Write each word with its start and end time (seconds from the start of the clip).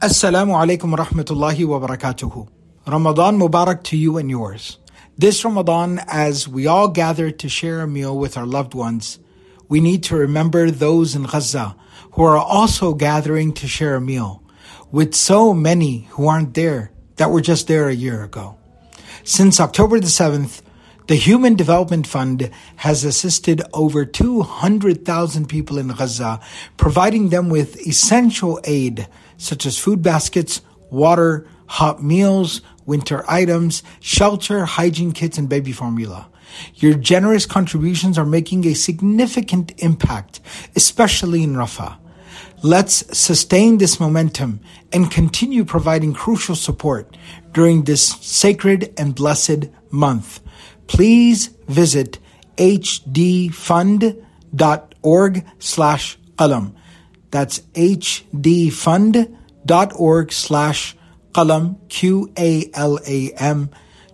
Assalamu 0.00 0.54
alaikum 0.54 0.94
rahmatullahi 0.94 1.66
wa 1.66 1.80
barakatuhu. 1.80 2.48
Ramadan 2.86 3.36
Mubarak 3.36 3.82
to 3.82 3.96
you 3.96 4.16
and 4.16 4.30
yours. 4.30 4.78
This 5.16 5.44
Ramadan, 5.44 6.00
as 6.06 6.46
we 6.46 6.68
all 6.68 6.86
gather 6.86 7.32
to 7.32 7.48
share 7.48 7.80
a 7.80 7.88
meal 7.88 8.16
with 8.16 8.36
our 8.36 8.46
loved 8.46 8.74
ones, 8.74 9.18
we 9.68 9.80
need 9.80 10.04
to 10.04 10.16
remember 10.16 10.70
those 10.70 11.16
in 11.16 11.24
Gaza 11.24 11.74
who 12.12 12.22
are 12.22 12.36
also 12.36 12.94
gathering 12.94 13.52
to 13.54 13.66
share 13.66 13.96
a 13.96 14.00
meal 14.00 14.44
with 14.92 15.16
so 15.16 15.52
many 15.52 16.06
who 16.10 16.28
aren't 16.28 16.54
there 16.54 16.92
that 17.16 17.32
were 17.32 17.40
just 17.40 17.66
there 17.66 17.88
a 17.88 17.92
year 17.92 18.22
ago. 18.22 18.56
Since 19.24 19.58
October 19.58 19.98
the 19.98 20.06
7th, 20.06 20.62
the 21.08 21.16
Human 21.16 21.56
Development 21.56 22.06
Fund 22.06 22.50
has 22.76 23.02
assisted 23.02 23.62
over 23.72 24.04
200,000 24.04 25.48
people 25.48 25.78
in 25.78 25.88
Gaza, 25.88 26.38
providing 26.76 27.30
them 27.30 27.48
with 27.48 27.84
essential 27.84 28.60
aid 28.62 29.08
such 29.38 29.64
as 29.64 29.78
food 29.78 30.02
baskets, 30.02 30.60
water, 30.90 31.46
hot 31.66 32.02
meals, 32.02 32.60
winter 32.84 33.24
items, 33.26 33.82
shelter, 34.00 34.66
hygiene 34.66 35.12
kits, 35.12 35.38
and 35.38 35.48
baby 35.48 35.72
formula. 35.72 36.28
Your 36.74 36.92
generous 36.94 37.46
contributions 37.46 38.18
are 38.18 38.26
making 38.26 38.66
a 38.66 38.74
significant 38.74 39.72
impact, 39.78 40.40
especially 40.76 41.42
in 41.42 41.54
Rafah. 41.54 41.96
Let's 42.62 43.16
sustain 43.16 43.78
this 43.78 43.98
momentum 43.98 44.60
and 44.92 45.10
continue 45.10 45.64
providing 45.64 46.12
crucial 46.12 46.56
support 46.56 47.16
during 47.52 47.84
this 47.84 48.02
sacred 48.02 48.92
and 48.98 49.14
blessed 49.14 49.70
month 49.90 50.40
please 50.88 51.50
visit 51.68 52.18
hdfund.org 52.56 53.04
slash 55.60 56.18
qalam. 56.36 56.74
That's 57.30 57.60
hdfund.org 57.74 58.32
slash 60.32 60.96
qalam, 61.32 61.88
Q-A-L-A-M, 61.88 63.70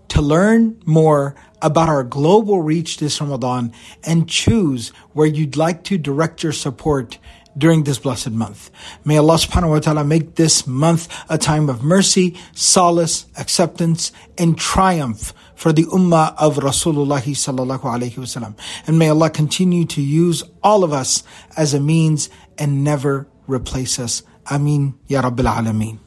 to 0.08 0.22
learn 0.22 0.80
more 0.84 1.34
about 1.62 1.88
our 1.88 2.05
global 2.05 2.61
reach 2.62 2.98
this 2.98 3.20
Ramadan 3.20 3.72
and 4.05 4.28
choose 4.28 4.91
where 5.12 5.27
you'd 5.27 5.56
like 5.56 5.83
to 5.84 5.97
direct 5.97 6.42
your 6.42 6.53
support 6.53 7.19
during 7.56 7.84
this 7.84 7.98
blessed 7.98 8.33
month. 8.33 8.70
May 9.05 9.16
Allah 9.16 9.36
subhanahu 9.36 9.70
wa 9.70 9.78
ta'ala 9.78 10.05
make 10.05 10.34
this 10.34 10.66
month 10.66 11.08
a 11.28 11.38
time 11.38 11.69
of 11.69 11.83
mercy, 11.83 12.36
solace, 12.53 13.27
acceptance, 13.38 14.12
and 14.36 14.58
triumph 14.58 15.33
for 15.55 15.72
the 15.72 15.84
ummah 15.84 16.34
of 16.38 16.56
Rasulullah 16.56 17.20
sallallahu 17.20 17.80
wasallam. 17.80 18.56
And 18.86 18.98
may 18.98 19.08
Allah 19.08 19.30
continue 19.30 19.84
to 19.86 20.02
use 20.02 20.42
all 20.62 20.84
of 20.84 20.92
us 20.92 21.22
as 21.56 21.74
a 21.74 21.80
means 21.80 22.28
and 22.58 22.84
never 22.84 23.28
replace 23.47 23.98
us. 23.98 24.22
Ameen 24.47 24.94
Ya 25.08 25.22
Rabbil 25.22 25.47
Alameen. 25.47 25.98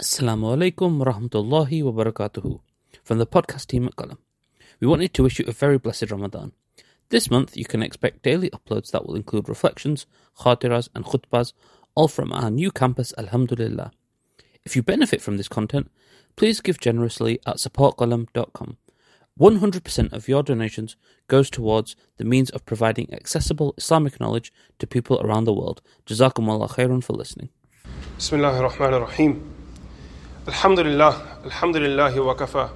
Assalamu 0.00 0.54
alaikum 0.56 0.98
wa 0.98 1.12
rahmatullahi 1.12 1.82
wa 1.82 2.04
barakatuhu. 2.04 2.60
From 3.02 3.18
the 3.18 3.26
podcast 3.26 3.66
team 3.66 3.86
at 3.86 3.96
Qalam. 3.96 4.18
We 4.80 4.86
wanted 4.86 5.12
to 5.14 5.24
wish 5.24 5.40
you 5.40 5.44
a 5.48 5.52
very 5.52 5.78
blessed 5.78 6.10
Ramadan. 6.12 6.52
This 7.08 7.30
month, 7.30 7.56
you 7.56 7.64
can 7.64 7.82
expect 7.82 8.22
daily 8.22 8.50
uploads 8.50 8.92
that 8.92 9.06
will 9.06 9.16
include 9.16 9.48
reflections, 9.48 10.06
khatiras, 10.40 10.88
and 10.94 11.04
khutbahs, 11.04 11.52
all 11.94 12.06
from 12.06 12.32
our 12.32 12.50
new 12.50 12.70
campus, 12.70 13.12
Alhamdulillah. 13.18 13.90
If 14.64 14.76
you 14.76 14.82
benefit 14.82 15.20
from 15.20 15.38
this 15.38 15.48
content, 15.48 15.90
please 16.38 16.60
give 16.60 16.78
generously 16.78 17.40
at 17.46 17.56
supportqalam.com. 17.56 18.76
100% 19.40 20.12
of 20.12 20.28
your 20.28 20.44
donations 20.44 20.96
goes 21.26 21.50
towards 21.50 21.96
the 22.16 22.24
means 22.24 22.48
of 22.50 22.64
providing 22.64 23.12
accessible 23.12 23.74
Islamic 23.76 24.20
knowledge 24.20 24.52
to 24.78 24.86
people 24.86 25.20
around 25.20 25.44
the 25.44 25.52
world. 25.52 25.82
Jazakumullah 26.06 26.70
khairan 26.70 27.02
for 27.02 27.14
listening. 27.14 27.48
Bismillahir 28.18 28.70
Rahmanir 28.70 29.00
Rahim. 29.00 29.52
Alhamdulillah, 30.46 31.40
alhamdulillah 31.44 32.24
wa 32.24 32.34
kafa. 32.34 32.70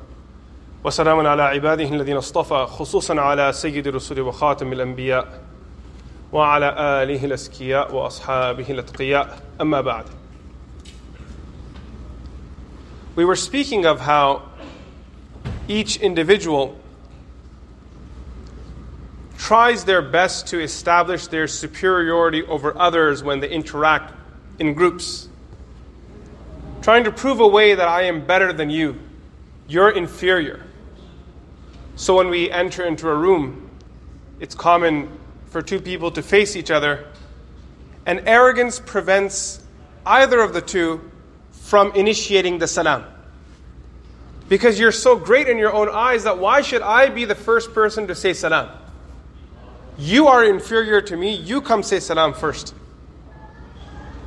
Wa 0.82 0.90
salamun 0.90 1.24
ala 1.32 1.54
ibadihi 1.54 1.90
alladhina 1.90 2.18
istafa, 2.18 2.66
khususan 2.66 3.22
ala 3.22 3.52
sayyidi 3.52 3.92
rusuli 3.92 4.24
wa 4.24 4.32
khatamil 4.32 4.82
anbiya. 4.82 5.26
وعلى 6.32 6.74
آله 7.02 7.24
الأسكياء 7.24 7.94
وأصحابه 7.94 8.70
الأتقياء 8.70 9.42
أما 9.60 9.80
بعد 9.80 10.04
we 13.14 13.26
were 13.26 13.36
speaking 13.36 13.84
of 13.84 14.00
how 14.00 14.48
each 15.68 15.98
individual 15.98 16.78
tries 19.36 19.84
their 19.84 20.00
best 20.00 20.46
to 20.46 20.60
establish 20.60 21.26
their 21.26 21.46
superiority 21.46 22.42
over 22.44 22.76
others 22.78 23.22
when 23.22 23.40
they 23.40 23.50
interact 23.50 24.14
in 24.58 24.72
groups, 24.72 25.28
trying 26.80 27.04
to 27.04 27.12
prove 27.12 27.40
a 27.40 27.46
way 27.46 27.74
that 27.74 27.86
I 27.86 28.04
am 28.04 28.24
better 28.24 28.50
than 28.50 28.70
you, 28.70 28.98
you're 29.68 29.90
inferior. 29.90 30.64
So 31.96 32.16
when 32.16 32.30
we 32.30 32.50
enter 32.50 32.82
into 32.82 33.10
a 33.10 33.14
room, 33.14 33.68
it's 34.40 34.54
common 34.54 35.10
for 35.46 35.60
two 35.60 35.80
people 35.80 36.10
to 36.12 36.22
face 36.22 36.56
each 36.56 36.70
other, 36.70 37.06
and 38.06 38.26
arrogance 38.26 38.80
prevents 38.80 39.60
either 40.06 40.40
of 40.40 40.54
the 40.54 40.62
two 40.62 41.11
from 41.72 41.90
initiating 41.92 42.58
the 42.58 42.68
salam. 42.68 43.02
Because 44.46 44.78
you're 44.78 44.92
so 44.92 45.16
great 45.16 45.48
in 45.48 45.56
your 45.56 45.72
own 45.72 45.88
eyes 45.88 46.24
that 46.24 46.36
why 46.36 46.60
should 46.60 46.82
I 46.82 47.08
be 47.08 47.24
the 47.24 47.34
first 47.34 47.72
person 47.72 48.08
to 48.08 48.14
say 48.14 48.34
salam? 48.34 48.68
You 49.96 50.28
are 50.28 50.44
inferior 50.44 51.00
to 51.00 51.16
me, 51.16 51.34
you 51.34 51.62
come 51.62 51.82
say 51.82 51.98
salam 51.98 52.34
first. 52.34 52.74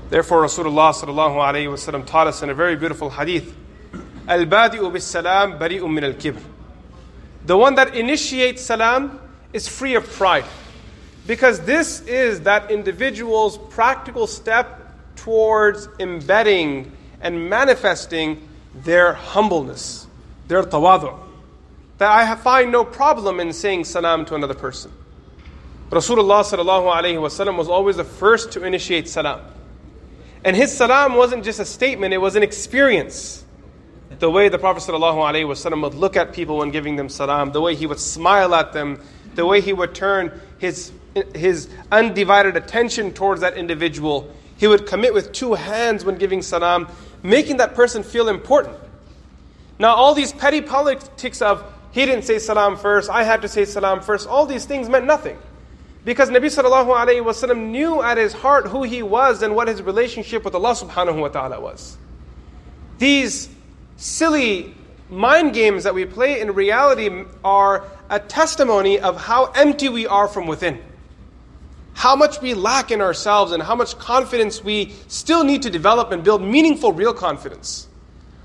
Therefore, 0.09 0.41
Rasulullah 0.41 0.91
sallallahu 0.91 2.07
taught 2.07 2.25
us 2.25 2.41
in 2.41 2.49
a 2.49 2.55
very 2.55 2.75
beautiful 2.77 3.11
hadith, 3.11 3.55
Al-badi'u 4.27 4.91
bis-salam 4.91 5.59
bari'un 5.59 5.93
min 5.93 6.03
al-kibr. 6.03 6.41
The 7.45 7.55
one 7.55 7.75
that 7.75 7.93
initiates 7.95 8.63
salam 8.63 9.19
is 9.53 9.67
free 9.67 9.93
of 9.93 10.11
pride. 10.13 10.45
Because 11.27 11.59
this 11.59 12.01
is 12.07 12.41
that 12.41 12.71
individual's 12.71 13.59
practical 13.69 14.25
step 14.25 15.15
towards 15.15 15.87
embedding 15.99 16.91
and 17.21 17.49
manifesting 17.49 18.47
their 18.73 19.13
humbleness, 19.13 20.07
their 20.47 20.63
tawadu. 20.63 21.17
That 21.97 22.11
I 22.11 22.35
find 22.35 22.71
no 22.71 22.83
problem 22.83 23.39
in 23.39 23.53
saying 23.53 23.85
salam 23.85 24.25
to 24.25 24.35
another 24.35 24.53
person. 24.53 24.91
Rasulullah 25.89 27.57
was 27.57 27.69
always 27.69 27.95
the 27.95 28.03
first 28.03 28.51
to 28.53 28.63
initiate 28.63 29.07
salam. 29.07 29.41
And 30.43 30.55
his 30.55 30.75
salam 30.75 31.15
wasn't 31.15 31.43
just 31.43 31.59
a 31.59 31.65
statement, 31.65 32.13
it 32.13 32.17
was 32.17 32.35
an 32.35 32.43
experience 32.43 33.45
the 34.19 34.29
way 34.29 34.49
the 34.49 34.59
Prophet 34.59 34.87
would 34.87 35.93
look 35.95 36.15
at 36.15 36.33
people 36.33 36.57
when 36.57 36.71
giving 36.71 36.95
them 36.95 37.09
salam, 37.09 37.51
the 37.51 37.61
way 37.61 37.75
he 37.75 37.87
would 37.87 37.99
smile 37.99 38.55
at 38.55 38.73
them, 38.73 39.01
the 39.35 39.45
way 39.45 39.61
he 39.61 39.73
would 39.73 39.93
turn 39.93 40.39
his, 40.57 40.91
his 41.33 41.69
undivided 41.91 42.55
attention 42.55 43.13
towards 43.13 43.41
that 43.41 43.57
individual. 43.57 44.33
He 44.57 44.67
would 44.67 44.85
commit 44.85 45.13
with 45.13 45.31
two 45.31 45.53
hands 45.53 46.05
when 46.05 46.17
giving 46.17 46.41
salam, 46.41 46.87
making 47.23 47.57
that 47.57 47.75
person 47.75 48.03
feel 48.03 48.29
important. 48.29 48.77
Now, 49.77 49.95
all 49.95 50.13
these 50.13 50.31
petty 50.31 50.61
politics 50.61 51.41
of 51.41 51.63
he 51.91 52.05
didn't 52.05 52.23
say 52.23 52.39
salam 52.39 52.75
first, 52.75 53.09
I 53.09 53.23
had 53.23 53.41
to 53.43 53.47
say 53.47 53.63
salam 53.63 54.01
first, 54.01 54.27
all 54.27 54.45
these 54.45 54.65
things 54.65 54.89
meant 54.89 55.05
nothing. 55.05 55.37
Because 56.03 56.29
Nabi 56.29 56.47
sallallahu 56.47 56.93
alayhi 56.93 57.23
wasallam 57.23 57.69
knew 57.69 58.01
at 58.01 58.17
his 58.17 58.33
heart 58.33 58.67
who 58.67 58.83
he 58.83 59.01
was 59.01 59.41
and 59.41 59.55
what 59.55 59.69
his 59.69 59.81
relationship 59.81 60.43
with 60.43 60.53
Allah 60.53 60.73
subhanahu 60.73 61.21
wa 61.21 61.29
ta'ala 61.29 61.59
was. 61.59 61.97
These 62.97 63.49
silly 63.95 64.75
mind 65.09 65.53
games 65.53 65.85
that 65.85 65.93
we 65.93 66.03
play 66.05 66.41
in 66.41 66.53
reality 66.53 67.23
are 67.43 67.85
a 68.09 68.19
testimony 68.19 68.99
of 68.99 69.19
how 69.21 69.45
empty 69.55 69.89
we 69.89 70.05
are 70.05 70.27
from 70.27 70.47
within 70.47 70.81
How 71.94 72.16
much 72.16 72.40
we 72.40 72.54
lack 72.54 72.90
in 72.90 73.00
ourselves 73.00 73.52
and 73.52 73.62
how 73.62 73.74
much 73.74 73.98
confidence 73.98 74.64
we 74.64 74.94
still 75.08 75.44
need 75.44 75.62
to 75.62 75.70
develop 75.70 76.12
and 76.12 76.24
build 76.24 76.42
meaningful, 76.42 76.92
real 76.92 77.12
confidence. 77.12 77.88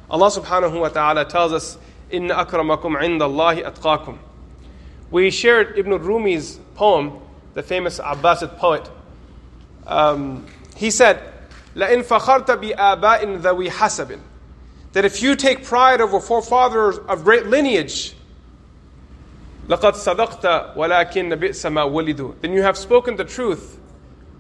Allah 0.10 0.28
subhanahu 0.28 0.80
wa 0.82 0.90
ta'ala 0.90 1.26
tells 1.26 1.54
us, 1.54 1.78
Inna 2.10 2.36
akramakum 2.36 3.02
indallahi 3.02 3.64
atqakum. 3.64 4.18
We 5.10 5.32
shared 5.32 5.78
Ibn 5.78 5.92
Rumi's 6.00 6.60
poem, 6.76 7.20
the 7.54 7.64
famous 7.64 8.00
Abbasid 8.00 8.58
poet. 8.58 8.90
Um, 9.88 10.46
he 10.76 10.92
said, 10.92 11.22
لَإِن 11.76 12.04
فَخَرْتَ 12.04 12.48
بِآبَاءٍ 12.48 13.42
ذَوِي 13.42 13.70
حَسَبٍ 13.70 14.20
that 14.96 15.04
if 15.04 15.22
you 15.22 15.36
take 15.36 15.66
pride 15.66 16.00
over 16.00 16.22
forefathers 16.22 16.98
of 17.10 17.26
great 17.26 17.48
lineage, 17.48 18.16
لَقَدْ 19.70 19.94
صَدَقْتَ 19.94 20.76
وَلَكِنَّ 20.76 21.34
بِئْسَ 21.40 21.72
مَا 21.72 21.90
وُلِدُوا 21.90 22.42
Then 22.42 22.54
you 22.54 22.62
have 22.62 22.78
spoken 22.78 23.16
the 23.16 23.26
truth. 23.26 23.80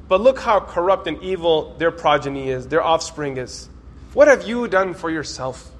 But 0.07 0.21
look 0.21 0.39
how 0.39 0.59
corrupt 0.59 1.07
and 1.07 1.21
evil 1.23 1.73
their 1.79 1.89
progeny 1.91 2.49
is, 2.49 2.67
their 2.67 2.83
offspring 2.83 3.37
is. 3.37 3.69
What 4.13 4.27
have 4.27 4.47
you 4.47 4.67
done 4.67 4.93
for 4.93 5.09
yourself? 5.09 5.71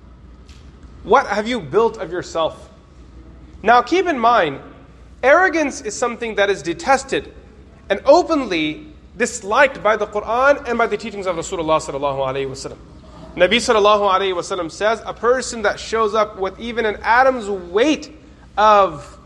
What 1.04 1.28
have 1.28 1.48
you 1.48 1.60
built 1.60 1.98
of 1.98 2.12
yourself? 2.12 2.70
Now 3.62 3.84
keep 3.84 4.08
in 4.08 4.18
mind, 4.18 4.62
arrogance 5.22 5.82
is 5.82 5.96
something 5.96 6.36
that 6.36 6.50
is 6.50 6.64
detested. 6.64 7.32
And 7.88 8.02
openly, 8.06 8.88
disliked 9.16 9.84
by 9.84 9.96
the 9.96 10.08
Quran 10.08 10.68
and 10.68 10.78
by 10.78 10.88
the 10.88 10.98
teachings 10.98 11.28
of 11.28 11.36
Rasulullah 11.36 11.80
sallallahu 11.80 12.18
alaihi 12.18 12.50
wasallam. 12.50 12.78
Nabi 13.36 13.58
sallallahu 13.58 14.10
alaihi 14.10 14.34
wasallam 14.34 14.72
says, 14.72 15.02
a 15.06 15.14
person 15.14 15.62
that 15.62 15.80
shows 15.80 16.16
up 16.16 16.40
with 16.40 16.60
even 16.60 16.86
an 16.86 16.98
atom's 17.04 17.48
weight 17.48 18.12
of 18.58 19.19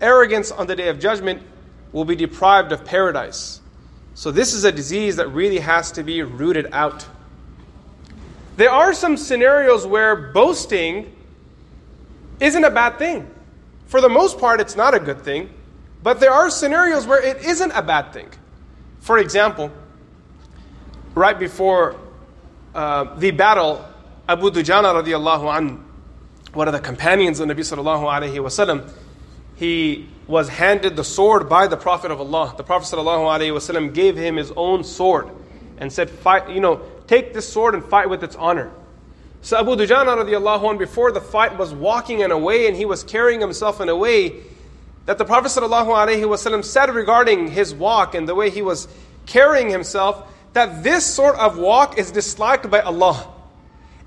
arrogance 0.00 0.50
on 0.50 0.66
the 0.66 0.76
day 0.76 0.88
of 0.88 0.98
judgment 0.98 1.42
will 1.92 2.04
be 2.04 2.16
deprived 2.16 2.72
of 2.72 2.84
paradise. 2.84 3.60
So 4.14 4.30
this 4.30 4.52
is 4.54 4.64
a 4.64 4.72
disease 4.72 5.16
that 5.16 5.28
really 5.28 5.58
has 5.58 5.92
to 5.92 6.02
be 6.02 6.22
rooted 6.22 6.68
out. 6.72 7.06
There 8.56 8.70
are 8.70 8.94
some 8.94 9.16
scenarios 9.16 9.86
where 9.86 10.14
boasting 10.14 11.14
isn't 12.40 12.64
a 12.64 12.70
bad 12.70 12.98
thing. 12.98 13.28
For 13.86 14.00
the 14.00 14.08
most 14.08 14.38
part, 14.38 14.60
it's 14.60 14.76
not 14.76 14.94
a 14.94 15.00
good 15.00 15.22
thing. 15.22 15.50
But 16.02 16.20
there 16.20 16.32
are 16.32 16.50
scenarios 16.50 17.06
where 17.06 17.22
it 17.22 17.44
isn't 17.44 17.72
a 17.72 17.82
bad 17.82 18.12
thing. 18.12 18.28
For 19.00 19.18
example, 19.18 19.70
right 21.14 21.38
before 21.38 21.96
uh, 22.74 23.14
the 23.16 23.30
battle, 23.30 23.84
Abu 24.28 24.50
Dujana 24.50 25.02
radiallahu 25.02 25.56
an, 25.56 25.84
one 26.52 26.68
of 26.68 26.74
the 26.74 26.80
companions 26.80 27.40
of 27.40 27.48
Nabi 27.48 27.60
sallallahu 27.60 28.02
alayhi 28.02 28.34
wasallam, 28.34 28.90
he 29.56 30.08
was 30.26 30.48
handed 30.48 30.96
the 30.96 31.04
sword 31.04 31.48
by 31.48 31.66
the 31.66 31.76
Prophet 31.76 32.10
of 32.10 32.20
Allah. 32.20 32.54
The 32.56 32.64
Prophet 32.64 32.96
wasallam 32.96 33.92
gave 33.92 34.16
him 34.16 34.36
his 34.36 34.52
own 34.56 34.84
sword 34.84 35.28
and 35.78 35.92
said, 35.92 36.10
fight, 36.10 36.50
you 36.50 36.60
know, 36.60 36.80
take 37.06 37.34
this 37.34 37.50
sword 37.50 37.74
and 37.74 37.84
fight 37.84 38.08
with 38.08 38.24
its 38.24 38.36
honor. 38.36 38.70
So 39.42 39.58
Abu 39.58 39.76
Dujana 39.76 40.16
radiallahu 40.16 40.70
anh, 40.70 40.78
before 40.78 41.12
the 41.12 41.20
fight 41.20 41.58
was 41.58 41.74
walking 41.74 42.20
in 42.20 42.30
a 42.30 42.38
way 42.38 42.66
and 42.66 42.76
he 42.76 42.86
was 42.86 43.04
carrying 43.04 43.40
himself 43.40 43.80
in 43.80 43.88
a 43.88 43.96
way 43.96 44.40
that 45.04 45.18
the 45.18 45.24
Prophet 45.24 45.48
wasallam 45.48 46.64
said 46.64 46.88
regarding 46.94 47.48
his 47.48 47.74
walk 47.74 48.14
and 48.14 48.26
the 48.26 48.34
way 48.34 48.48
he 48.48 48.62
was 48.62 48.88
carrying 49.26 49.68
himself 49.68 50.30
that 50.54 50.82
this 50.82 51.04
sort 51.04 51.36
of 51.36 51.58
walk 51.58 51.98
is 51.98 52.10
disliked 52.10 52.70
by 52.70 52.80
Allah 52.80 53.30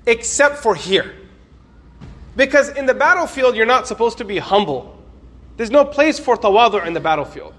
except 0.06 0.56
for 0.56 0.74
here. 0.74 1.14
Because 2.34 2.70
in 2.70 2.86
the 2.86 2.94
battlefield 2.94 3.54
you're 3.54 3.66
not 3.66 3.86
supposed 3.86 4.18
to 4.18 4.24
be 4.24 4.38
humble. 4.38 4.97
There's 5.58 5.72
no 5.72 5.84
place 5.84 6.20
for 6.20 6.36
tawadu 6.36 6.86
in 6.86 6.92
the 6.94 7.00
battlefield. 7.00 7.52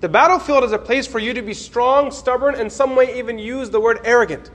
The 0.00 0.08
battlefield 0.08 0.62
is 0.62 0.70
a 0.70 0.78
place 0.78 1.08
for 1.08 1.18
you 1.18 1.34
to 1.34 1.42
be 1.42 1.52
strong, 1.52 2.12
stubborn, 2.12 2.54
and 2.54 2.70
some 2.72 2.94
way 2.94 3.18
even 3.18 3.40
use 3.40 3.70
the 3.70 3.80
word 3.80 3.98
arrogant. 4.04 4.48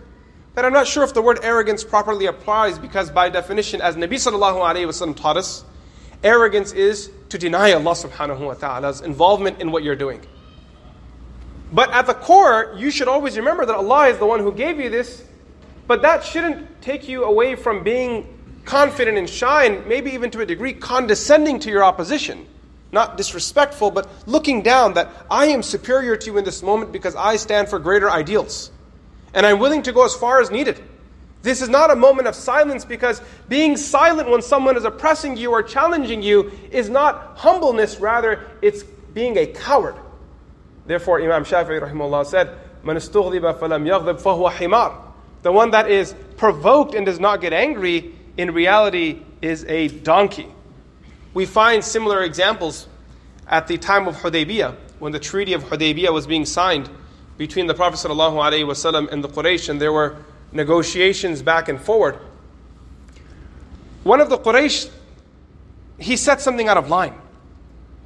But 0.53 0.63
I'm 0.63 0.71
not 0.71 0.87
sure 0.87 1.03
if 1.03 1.13
the 1.13 1.21
word 1.21 1.39
arrogance 1.43 1.83
properly 1.83 2.27
applies 2.27 2.79
because, 2.79 3.11
by 3.11 3.29
definition, 3.29 3.81
as 3.81 3.97
Nabi 3.97 4.13
sallallahu 4.13 4.61
alayhi 4.61 4.87
wasallam 4.87 5.13
taught 5.13 5.35
us, 5.35 5.65
arrogance 6.23 6.71
is 6.71 7.11
to 7.27 7.37
deny 7.37 7.73
Allah 7.73 7.91
subhanahu 7.91 8.39
wa 8.39 8.53
ta'ala's 8.53 9.01
involvement 9.01 9.59
in 9.59 9.73
what 9.73 9.83
you're 9.83 9.97
doing. 9.97 10.25
But 11.73 11.91
at 11.91 12.07
the 12.07 12.13
core, 12.13 12.75
you 12.77 12.91
should 12.91 13.09
always 13.09 13.35
remember 13.35 13.65
that 13.65 13.75
Allah 13.75 14.07
is 14.07 14.19
the 14.19 14.25
one 14.25 14.39
who 14.39 14.53
gave 14.53 14.79
you 14.79 14.89
this, 14.89 15.21
but 15.85 16.01
that 16.03 16.23
shouldn't 16.23 16.81
take 16.81 17.09
you 17.09 17.25
away 17.25 17.55
from 17.55 17.83
being 17.83 18.39
confident 18.63 19.17
and 19.17 19.29
shy, 19.29 19.65
and 19.65 19.85
maybe 19.85 20.11
even 20.11 20.31
to 20.31 20.39
a 20.39 20.45
degree 20.45 20.71
condescending 20.71 21.59
to 21.59 21.69
your 21.69 21.83
opposition. 21.83 22.47
Not 22.91 23.17
disrespectful, 23.17 23.91
but 23.91 24.07
looking 24.25 24.61
down 24.61 24.93
that 24.93 25.09
I 25.29 25.47
am 25.47 25.63
superior 25.63 26.15
to 26.15 26.25
you 26.27 26.37
in 26.37 26.45
this 26.45 26.63
moment 26.63 26.91
because 26.91 27.15
I 27.15 27.35
stand 27.35 27.67
for 27.67 27.79
greater 27.79 28.09
ideals 28.09 28.71
and 29.35 29.45
I'm 29.45 29.59
willing 29.59 29.83
to 29.83 29.91
go 29.91 30.05
as 30.05 30.15
far 30.15 30.41
as 30.41 30.49
needed. 30.49 30.81
This 31.43 31.61
is 31.61 31.69
not 31.69 31.91
a 31.91 31.95
moment 31.95 32.27
of 32.27 32.33
silence 32.33 32.85
because 32.85 33.21
being 33.49 33.77
silent 33.77 34.29
when 34.29 34.41
someone 34.41 34.77
is 34.77 34.85
oppressing 34.85 35.37
you 35.37 35.51
or 35.51 35.61
challenging 35.61 36.23
you 36.23 36.51
is 36.71 36.89
not 36.89 37.37
humbleness, 37.37 37.99
rather, 37.99 38.47
it's 38.63 38.81
being 39.13 39.37
a 39.37 39.45
coward. 39.45 39.95
Therefore, 40.87 41.21
Imam 41.21 41.43
Shafi'i 41.43 41.81
rahimahullah 41.81 42.25
said, 42.25 42.57
Man 42.83 42.95
falam 42.95 43.85
yaghdib 43.85 44.21
fahuwa 44.21 44.51
himar. 44.51 44.95
The 45.43 45.51
one 45.51 45.71
that 45.71 45.91
is 45.91 46.15
provoked 46.37 46.95
and 46.95 47.05
does 47.05 47.19
not 47.19 47.41
get 47.41 47.53
angry, 47.53 48.15
in 48.37 48.51
reality, 48.51 49.21
is 49.41 49.65
a 49.65 49.89
donkey. 49.89 50.47
We 51.34 51.46
find 51.46 51.84
similar 51.84 52.22
examples 52.22 52.88
at 53.46 53.66
the 53.66 53.78
time 53.78 54.08
of 54.08 54.16
Hudaybiyah, 54.16 54.76
when 54.98 55.12
the 55.12 55.18
Treaty 55.18 55.52
of 55.52 55.64
Hudaybiyah 55.64 56.12
was 56.12 56.26
being 56.26 56.44
signed 56.44 56.90
between 57.38 57.66
the 57.66 57.74
Prophet 57.74 57.96
ﷺ 57.96 59.12
and 59.12 59.24
the 59.24 59.28
Quraysh, 59.28 59.68
and 59.68 59.80
there 59.80 59.92
were 59.92 60.16
negotiations 60.52 61.42
back 61.42 61.68
and 61.68 61.80
forward. 61.80 62.18
One 64.02 64.20
of 64.20 64.28
the 64.28 64.38
Quraysh, 64.38 64.90
he 65.98 66.16
said 66.16 66.40
something 66.40 66.68
out 66.68 66.76
of 66.76 66.88
line. 66.88 67.14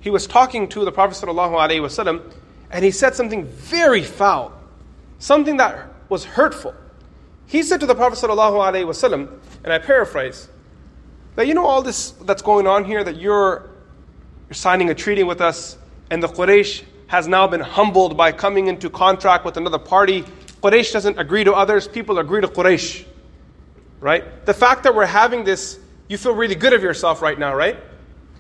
He 0.01 0.11
was 0.11 0.27
talking 0.27 0.69
to 0.69 0.85
the 0.85 0.93
Prophet 0.93 1.27
ﷺ, 1.27 2.33
and 2.71 2.85
he 2.85 2.91
said 2.91 3.15
something 3.15 3.45
very 3.47 4.03
foul, 4.03 4.53
something 5.19 5.57
that 5.57 5.89
was 6.09 6.25
hurtful. 6.25 6.75
He 7.47 7.63
said 7.63 7.81
to 7.81 7.87
the 7.87 7.95
Prophet 7.95 8.19
ﷺ, 8.19 9.39
and 9.65 9.73
I 9.73 9.79
paraphrase, 9.79 10.49
that 11.40 11.48
you 11.48 11.54
know 11.54 11.66
all 11.66 11.82
this 11.82 12.12
that's 12.24 12.42
going 12.42 12.68
on 12.68 12.84
here, 12.84 13.02
that 13.02 13.16
you're, 13.16 13.70
you're 14.50 14.54
signing 14.54 14.90
a 14.90 14.94
treaty 14.94 15.24
with 15.24 15.40
us, 15.40 15.78
and 16.12 16.22
the 16.22 16.28
Quraysh 16.28 16.84
has 17.08 17.30
now 17.30 17.48
been 17.48 17.62
humbled 17.62 18.18
by 18.18 18.34
coming 18.34 18.68
into 18.68 18.90
contract 18.90 19.46
with 19.46 19.56
another 19.56 19.80
party. 19.80 20.26
Quraysh 20.62 20.92
doesn't 20.92 21.18
agree 21.18 21.46
to 21.46 21.54
others, 21.54 21.88
people 21.88 22.20
agree 22.20 22.42
to 22.42 22.48
Quraysh. 22.50 23.06
Right? 24.02 24.46
The 24.46 24.54
fact 24.54 24.84
that 24.84 24.94
we're 24.94 25.06
having 25.06 25.46
this, 25.46 25.80
you 26.10 26.18
feel 26.18 26.36
really 26.36 26.56
good 26.56 26.74
of 26.74 26.84
yourself 26.84 27.22
right 27.22 27.40
now, 27.40 27.56
right? 27.56 27.78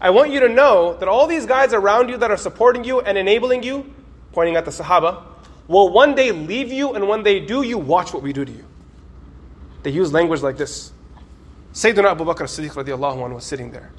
I 0.01 0.09
want 0.09 0.31
you 0.31 0.41
to 0.41 0.49
know 0.49 0.95
that 0.95 1.07
all 1.07 1.25
these 1.25 1.45
guys 1.45 1.71
around 1.71 2.09
you 2.09 2.17
that 2.17 2.31
are 2.31 2.35
supporting 2.35 2.83
you 2.83 2.99
and 2.99 3.17
enabling 3.17 3.63
you, 3.63 3.93
pointing 4.33 4.57
at 4.57 4.65
the 4.65 4.71
Sahaba, 4.71 5.23
will 5.69 5.87
one 5.87 6.15
day 6.15 6.33
leave 6.33 6.69
you, 6.69 6.95
and 6.95 7.07
when 7.07 7.23
they 7.23 7.39
do, 7.39 7.61
you 7.61 7.77
watch 7.77 8.13
what 8.13 8.23
we 8.23 8.33
do 8.33 8.43
to 8.43 8.51
you. 8.51 8.65
They 9.83 9.91
use 9.91 10.11
language 10.11 10.41
like 10.41 10.57
this. 10.57 10.91
Sayyidina 11.79 12.11
Abu 12.11 12.25
Bakr 12.25 12.43
Siddiq 12.43 12.71
radiallahu 12.71 13.19
anhu 13.19 13.35
was 13.35 13.45
sitting 13.45 13.71
there. 13.71 13.89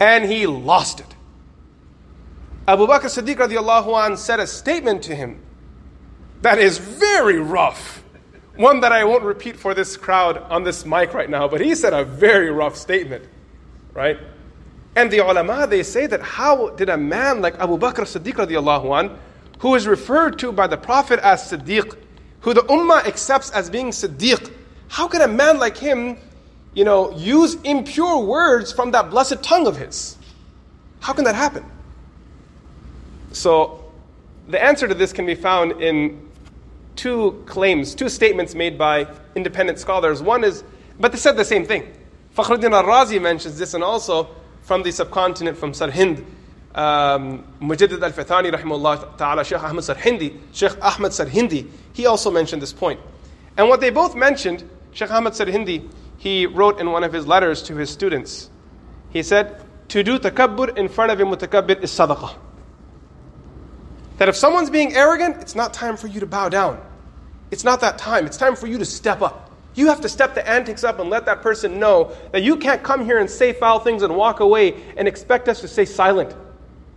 And 0.00 0.24
he 0.24 0.46
lost 0.46 0.98
it. 0.98 1.14
Abu 2.66 2.86
Bakr 2.86 3.02
Siddiq 3.02 3.36
radiallahu 3.36 4.02
anh 4.02 4.16
said 4.16 4.40
a 4.40 4.46
statement 4.46 5.02
to 5.02 5.14
him 5.14 5.42
that 6.40 6.58
is 6.58 6.78
very 6.78 7.38
rough. 7.38 8.02
One 8.56 8.80
that 8.80 8.92
I 8.92 9.04
won't 9.04 9.24
repeat 9.24 9.58
for 9.58 9.74
this 9.74 9.94
crowd 9.98 10.38
on 10.48 10.64
this 10.64 10.86
mic 10.86 11.12
right 11.12 11.28
now, 11.28 11.46
but 11.46 11.60
he 11.60 11.74
said 11.74 11.92
a 11.92 12.02
very 12.02 12.50
rough 12.50 12.76
statement, 12.76 13.26
right? 13.92 14.16
And 14.94 15.10
the 15.10 15.18
ulama, 15.18 15.66
they 15.66 15.82
say 15.82 16.06
that 16.06 16.22
how 16.22 16.70
did 16.70 16.88
a 16.88 16.96
man 16.96 17.42
like 17.42 17.58
Abu 17.58 17.76
Bakr 17.76 18.06
Siddiq 18.06 18.36
radiallahu 18.36 18.98
anh, 18.98 19.18
who 19.58 19.74
is 19.74 19.86
referred 19.86 20.38
to 20.38 20.50
by 20.50 20.66
the 20.66 20.78
Prophet 20.78 21.20
as 21.20 21.42
Siddiq, 21.42 21.94
who 22.40 22.54
the 22.54 22.62
Ummah 22.62 23.04
accepts 23.04 23.50
as 23.50 23.68
being 23.68 23.90
Siddiq, 23.90 24.50
how 24.88 25.06
can 25.06 25.20
a 25.20 25.28
man 25.28 25.58
like 25.58 25.76
him, 25.76 26.16
you 26.76 26.84
know, 26.84 27.10
use 27.16 27.54
impure 27.64 28.18
words 28.18 28.70
from 28.70 28.90
that 28.90 29.08
blessed 29.10 29.42
tongue 29.42 29.66
of 29.66 29.78
his? 29.78 30.16
How 31.00 31.14
can 31.14 31.24
that 31.24 31.34
happen? 31.34 31.64
So 33.32 33.82
the 34.46 34.62
answer 34.62 34.86
to 34.86 34.94
this 34.94 35.10
can 35.10 35.24
be 35.24 35.34
found 35.34 35.80
in 35.82 36.28
two 36.94 37.42
claims, 37.46 37.94
two 37.94 38.10
statements 38.10 38.54
made 38.54 38.76
by 38.76 39.08
independent 39.34 39.78
scholars. 39.78 40.22
One 40.22 40.44
is, 40.44 40.64
but 41.00 41.12
they 41.12 41.18
said 41.18 41.38
the 41.38 41.46
same 41.46 41.64
thing. 41.64 41.90
Fakhruddin 42.36 42.72
al-Razi 42.72 43.20
mentions 43.20 43.58
this 43.58 43.72
and 43.72 43.82
also 43.82 44.28
from 44.60 44.82
the 44.82 44.92
subcontinent, 44.92 45.56
from 45.56 45.72
Sarhind, 45.72 46.24
um, 46.74 47.42
Mujaddid 47.58 48.02
Alf 48.02 48.16
Thani 48.16 48.50
rahimahullah 48.50 49.16
ta'ala, 49.16 49.44
Sheikh 49.46 49.62
Ahmad 49.62 49.84
Sarhindi, 49.84 50.38
Sheikh 50.52 50.72
Ahmad 50.82 51.12
Sarhindi, 51.12 51.70
he 51.94 52.04
also 52.04 52.30
mentioned 52.30 52.60
this 52.60 52.74
point. 52.74 53.00
And 53.56 53.66
what 53.70 53.80
they 53.80 53.88
both 53.88 54.14
mentioned, 54.14 54.68
Sheikh 54.92 55.10
Ahmad 55.10 55.32
Sarhindi, 55.32 55.88
he 56.18 56.46
wrote 56.46 56.80
in 56.80 56.90
one 56.90 57.04
of 57.04 57.12
his 57.12 57.26
letters 57.26 57.62
to 57.64 57.76
his 57.76 57.90
students, 57.90 58.50
he 59.10 59.22
said, 59.22 59.62
to 59.88 60.02
do 60.02 60.18
takabbur 60.18 60.76
in 60.76 60.88
front 60.88 61.12
of 61.12 61.20
a 61.20 61.24
mutakabbir 61.24 61.82
is 61.82 61.90
sadaqah. 61.90 62.34
That 64.18 64.28
if 64.28 64.36
someone's 64.36 64.70
being 64.70 64.94
arrogant, 64.94 65.36
it's 65.36 65.54
not 65.54 65.74
time 65.74 65.96
for 65.96 66.06
you 66.06 66.20
to 66.20 66.26
bow 66.26 66.48
down. 66.48 66.80
It's 67.50 67.64
not 67.64 67.80
that 67.82 67.98
time. 67.98 68.26
It's 68.26 68.36
time 68.36 68.56
for 68.56 68.66
you 68.66 68.78
to 68.78 68.84
step 68.84 69.22
up. 69.22 69.50
You 69.74 69.88
have 69.88 70.00
to 70.00 70.08
step 70.08 70.34
the 70.34 70.48
antics 70.48 70.84
up 70.84 70.98
and 70.98 71.10
let 71.10 71.26
that 71.26 71.42
person 71.42 71.78
know 71.78 72.16
that 72.32 72.42
you 72.42 72.56
can't 72.56 72.82
come 72.82 73.04
here 73.04 73.18
and 73.18 73.28
say 73.28 73.52
foul 73.52 73.78
things 73.78 74.02
and 74.02 74.16
walk 74.16 74.40
away 74.40 74.82
and 74.96 75.06
expect 75.06 75.48
us 75.48 75.60
to 75.60 75.68
stay 75.68 75.84
silent. 75.84 76.34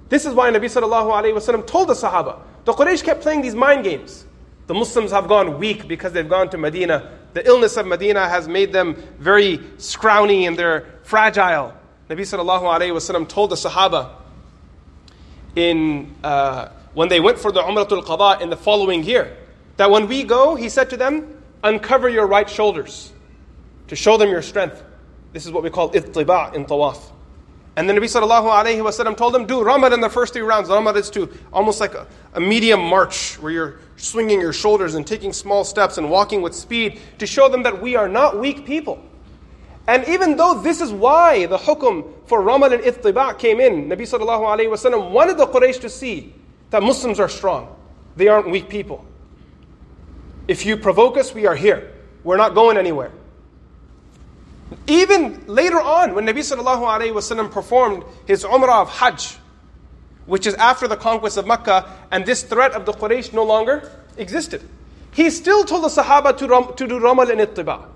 This 0.07 0.25
is 0.25 0.33
why 0.33 0.49
Nabi 0.49 0.65
sallallahu 0.65 1.11
alayhi 1.11 1.33
wasallam 1.35 1.67
told 1.67 1.89
the 1.89 1.93
Sahaba. 1.93 2.39
The 2.63 2.73
Quraysh 2.73 3.03
kept 3.03 3.21
playing 3.21 3.41
these 3.41 3.53
mind 3.53 3.83
games. 3.83 4.25
The 4.67 4.73
Muslims 4.73 5.11
have 5.11 5.27
gone 5.27 5.59
weak 5.59 5.87
because 5.87 6.13
they've 6.13 6.27
gone 6.27 6.49
to 6.51 6.57
Medina. 6.57 7.18
The 7.33 7.45
illness 7.45 7.77
of 7.77 7.85
Medina 7.85 8.27
has 8.27 8.47
made 8.47 8.73
them 8.73 8.95
very 9.19 9.59
scrawny 9.77 10.45
and 10.45 10.57
they're 10.57 10.85
fragile. 11.03 11.73
Nabi 12.09 12.21
sallallahu 12.21 12.63
alayhi 12.63 13.29
told 13.29 13.51
the 13.51 13.55
Sahaba 13.55 14.11
in 15.55 16.15
uh, 16.23 16.69
when 16.93 17.09
they 17.09 17.19
went 17.19 17.37
for 17.37 17.51
the 17.51 17.61
Umratul 17.61 18.03
Qada 18.03 18.41
in 18.41 18.49
the 18.49 18.57
following 18.57 19.03
year. 19.03 19.37
That 19.77 19.91
when 19.91 20.07
we 20.07 20.23
go, 20.23 20.55
he 20.55 20.69
said 20.69 20.89
to 20.89 20.97
them, 20.97 21.41
uncover 21.63 22.09
your 22.09 22.27
right 22.27 22.49
shoulders 22.49 23.13
to 23.87 23.95
show 23.95 24.17
them 24.17 24.29
your 24.29 24.41
strength. 24.41 24.83
This 25.33 25.45
is 25.45 25.51
what 25.51 25.63
we 25.63 25.69
call 25.69 25.91
ittiba 25.91 26.53
in 26.53 26.65
tawaf. 26.65 27.11
And 27.79 27.87
then 27.87 27.95
the 27.95 28.01
Nabi 28.01 28.07
sallallahu 28.07 28.51
alayhi 28.51 28.79
wasallam 28.83 29.15
told 29.15 29.33
them, 29.33 29.45
do 29.45 29.63
Ramal 29.63 29.93
in 29.93 30.01
the 30.01 30.09
first 30.09 30.33
three 30.33 30.41
rounds. 30.41 30.67
Ramal 30.67 30.97
is 30.97 31.09
to 31.11 31.29
almost 31.53 31.79
like 31.79 31.93
a, 31.93 32.05
a 32.33 32.41
medium 32.41 32.81
march 32.81 33.35
where 33.35 33.53
you're 33.53 33.79
swinging 33.95 34.41
your 34.41 34.51
shoulders 34.51 34.95
and 34.95 35.07
taking 35.07 35.31
small 35.31 35.63
steps 35.63 35.97
and 35.97 36.09
walking 36.09 36.41
with 36.41 36.53
speed 36.53 36.99
to 37.19 37.25
show 37.25 37.47
them 37.47 37.63
that 37.63 37.81
we 37.81 37.95
are 37.95 38.09
not 38.09 38.37
weak 38.37 38.65
people. 38.65 39.01
And 39.87 40.05
even 40.09 40.35
though 40.35 40.61
this 40.61 40.81
is 40.81 40.91
why 40.91 41.45
the 41.45 41.57
hukum 41.57 42.11
for 42.25 42.41
Ramal 42.41 42.73
and 42.73 42.83
Ittiba 42.83 43.39
came 43.39 43.61
in, 43.61 43.87
Nabi 43.87 44.01
sallallahu 44.01 44.41
alayhi 44.41 44.67
wasallam 44.67 45.11
wanted 45.11 45.37
the 45.37 45.47
Quraysh 45.47 45.79
to 45.79 45.87
see 45.87 46.33
that 46.71 46.83
Muslims 46.83 47.17
are 47.17 47.29
strong. 47.29 47.73
They 48.17 48.27
aren't 48.27 48.49
weak 48.49 48.67
people. 48.67 49.05
If 50.49 50.65
you 50.65 50.75
provoke 50.75 51.15
us, 51.15 51.33
we 51.33 51.47
are 51.47 51.55
here. 51.55 51.93
We're 52.25 52.35
not 52.35 52.55
going 52.55 52.77
anywhere. 52.77 53.13
Even 54.87 55.45
later 55.47 55.81
on, 55.81 56.13
when 56.13 56.25
Nabi 56.25 56.39
sallallahu 56.39 56.81
alayhi 56.81 57.13
wasallam 57.13 57.51
performed 57.51 58.03
his 58.27 58.43
Umrah 58.43 58.81
of 58.81 58.89
Hajj, 58.89 59.37
which 60.25 60.45
is 60.45 60.53
after 60.55 60.87
the 60.87 60.95
conquest 60.95 61.37
of 61.37 61.47
Mecca, 61.47 61.91
and 62.11 62.25
this 62.25 62.43
threat 62.43 62.73
of 62.73 62.85
the 62.85 62.91
Quraysh 62.91 63.33
no 63.33 63.43
longer 63.43 63.91
existed, 64.17 64.61
he 65.11 65.29
still 65.31 65.63
told 65.63 65.83
the 65.83 65.87
Sahaba 65.87 66.37
to, 66.37 66.47
ram, 66.47 66.73
to 66.75 66.87
do 66.87 66.99
Ramal 66.99 67.31
and 67.31 67.41
Ittiba. 67.41 67.87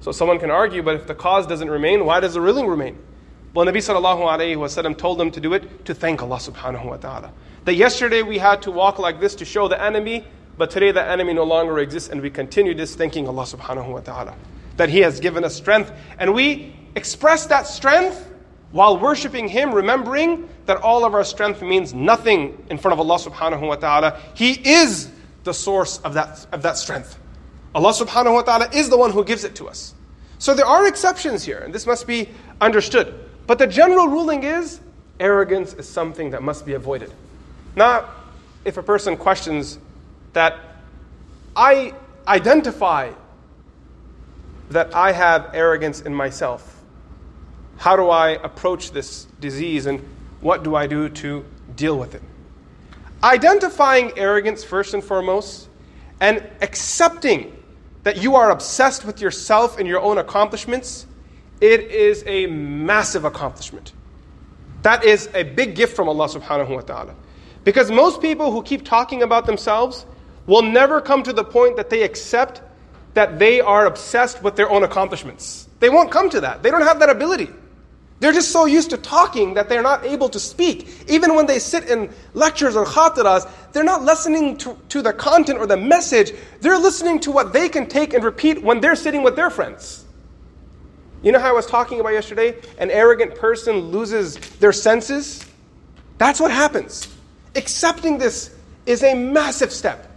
So 0.00 0.10
someone 0.10 0.38
can 0.38 0.50
argue, 0.50 0.82
but 0.82 0.94
if 0.94 1.06
the 1.06 1.14
cause 1.14 1.46
doesn't 1.46 1.70
remain, 1.70 2.06
why 2.06 2.20
does 2.20 2.34
the 2.34 2.40
ruling 2.40 2.66
remain? 2.66 2.98
Well, 3.52 3.66
Nabi 3.66 3.78
sallallahu 3.78 4.20
alayhi 4.20 4.56
wasallam 4.56 4.96
told 4.96 5.18
them 5.18 5.30
to 5.32 5.40
do 5.40 5.52
it 5.52 5.84
to 5.84 5.94
thank 5.94 6.22
Allah 6.22 6.36
subhanahu 6.36 6.84
wa 6.86 6.96
ta'ala. 6.96 7.32
That 7.64 7.74
yesterday 7.74 8.22
we 8.22 8.38
had 8.38 8.62
to 8.62 8.70
walk 8.70 8.98
like 8.98 9.20
this 9.20 9.34
to 9.36 9.44
show 9.44 9.68
the 9.68 9.82
enemy, 9.82 10.24
but 10.56 10.70
today 10.70 10.92
the 10.92 11.04
enemy 11.04 11.34
no 11.34 11.44
longer 11.44 11.78
exists, 11.78 12.08
and 12.08 12.22
we 12.22 12.30
continue 12.30 12.74
this 12.74 12.94
thanking 12.94 13.28
Allah 13.28 13.42
subhanahu 13.42 13.92
wa 13.92 14.00
ta'ala 14.00 14.34
that 14.78 14.88
He 14.88 15.00
has 15.00 15.20
given 15.20 15.44
us 15.44 15.54
strength. 15.54 15.92
And 16.18 16.32
we 16.32 16.74
express 16.96 17.46
that 17.46 17.66
strength 17.66 18.24
while 18.72 18.98
worshiping 18.98 19.48
Him, 19.48 19.74
remembering 19.74 20.48
that 20.66 20.78
all 20.78 21.04
of 21.04 21.14
our 21.14 21.24
strength 21.24 21.60
means 21.62 21.92
nothing 21.92 22.64
in 22.70 22.78
front 22.78 22.94
of 22.94 23.00
Allah 23.00 23.18
subhanahu 23.18 23.68
wa 23.68 23.76
ta'ala. 23.76 24.20
He 24.34 24.52
is 24.52 25.10
the 25.44 25.54
source 25.54 25.98
of 25.98 26.14
that, 26.14 26.46
of 26.52 26.62
that 26.62 26.76
strength. 26.76 27.18
Allah 27.74 27.92
subhanahu 27.92 28.34
wa 28.34 28.42
ta'ala 28.42 28.70
is 28.72 28.88
the 28.88 28.96
one 28.96 29.10
who 29.10 29.24
gives 29.24 29.44
it 29.44 29.54
to 29.56 29.68
us. 29.68 29.94
So 30.38 30.54
there 30.54 30.66
are 30.66 30.86
exceptions 30.86 31.44
here, 31.44 31.58
and 31.58 31.74
this 31.74 31.86
must 31.86 32.06
be 32.06 32.28
understood. 32.60 33.14
But 33.46 33.58
the 33.58 33.66
general 33.66 34.08
ruling 34.08 34.44
is 34.44 34.80
arrogance 35.20 35.74
is 35.74 35.88
something 35.88 36.30
that 36.30 36.42
must 36.42 36.64
be 36.64 36.74
avoided. 36.74 37.12
Now, 37.74 38.08
if 38.64 38.76
a 38.76 38.82
person 38.82 39.16
questions 39.16 39.78
that 40.32 40.58
I 41.56 41.94
identify 42.26 43.10
that 44.70 44.94
I 44.94 45.12
have 45.12 45.50
arrogance 45.54 46.00
in 46.00 46.14
myself. 46.14 46.82
How 47.78 47.96
do 47.96 48.10
I 48.10 48.30
approach 48.30 48.92
this 48.92 49.24
disease 49.40 49.86
and 49.86 50.00
what 50.40 50.62
do 50.62 50.74
I 50.74 50.86
do 50.86 51.08
to 51.08 51.44
deal 51.76 51.96
with 51.96 52.14
it? 52.14 52.22
Identifying 53.22 54.16
arrogance 54.16 54.62
first 54.62 54.94
and 54.94 55.02
foremost 55.02 55.68
and 56.20 56.46
accepting 56.60 57.54
that 58.02 58.22
you 58.22 58.36
are 58.36 58.50
obsessed 58.50 59.04
with 59.04 59.20
yourself 59.20 59.78
and 59.78 59.86
your 59.86 60.00
own 60.00 60.18
accomplishments, 60.18 61.06
it 61.60 61.80
is 61.80 62.22
a 62.26 62.46
massive 62.46 63.24
accomplishment. 63.24 63.92
That 64.82 65.04
is 65.04 65.28
a 65.34 65.42
big 65.42 65.74
gift 65.74 65.96
from 65.96 66.08
Allah 66.08 66.28
subhanahu 66.28 66.70
wa 66.70 66.80
ta'ala. 66.80 67.14
Because 67.64 67.90
most 67.90 68.22
people 68.22 68.52
who 68.52 68.62
keep 68.62 68.84
talking 68.84 69.22
about 69.22 69.46
themselves 69.46 70.06
will 70.46 70.62
never 70.62 71.00
come 71.00 71.22
to 71.24 71.32
the 71.32 71.44
point 71.44 71.76
that 71.76 71.90
they 71.90 72.02
accept 72.02 72.62
that 73.18 73.36
they 73.36 73.60
are 73.60 73.86
obsessed 73.86 74.44
with 74.44 74.54
their 74.54 74.70
own 74.70 74.84
accomplishments. 74.84 75.68
They 75.80 75.90
won't 75.90 76.12
come 76.12 76.30
to 76.30 76.40
that. 76.42 76.62
They 76.62 76.70
don't 76.70 76.82
have 76.82 77.00
that 77.00 77.10
ability. 77.10 77.50
They're 78.20 78.32
just 78.32 78.52
so 78.52 78.66
used 78.66 78.90
to 78.90 78.96
talking 78.96 79.54
that 79.54 79.68
they're 79.68 79.82
not 79.82 80.04
able 80.04 80.28
to 80.28 80.38
speak. 80.38 80.88
Even 81.08 81.34
when 81.34 81.46
they 81.46 81.58
sit 81.58 81.90
in 81.90 82.14
lectures 82.34 82.76
or 82.76 82.84
khatiras, 82.86 83.50
they're 83.72 83.82
not 83.82 84.04
listening 84.04 84.56
to, 84.58 84.78
to 84.90 85.02
the 85.02 85.12
content 85.12 85.58
or 85.58 85.66
the 85.66 85.76
message. 85.76 86.32
They're 86.60 86.78
listening 86.78 87.18
to 87.22 87.32
what 87.32 87.52
they 87.52 87.68
can 87.68 87.88
take 87.88 88.14
and 88.14 88.22
repeat 88.22 88.62
when 88.62 88.80
they're 88.80 88.94
sitting 88.94 89.24
with 89.24 89.34
their 89.34 89.50
friends. 89.50 90.04
You 91.22 91.32
know 91.32 91.40
how 91.40 91.48
I 91.48 91.52
was 91.54 91.66
talking 91.66 91.98
about 91.98 92.12
yesterday? 92.12 92.54
An 92.78 92.88
arrogant 92.92 93.34
person 93.34 93.80
loses 93.80 94.36
their 94.60 94.72
senses? 94.72 95.44
That's 96.18 96.38
what 96.38 96.52
happens. 96.52 97.12
Accepting 97.56 98.18
this 98.18 98.54
is 98.86 99.02
a 99.02 99.16
massive 99.16 99.72
step 99.72 100.07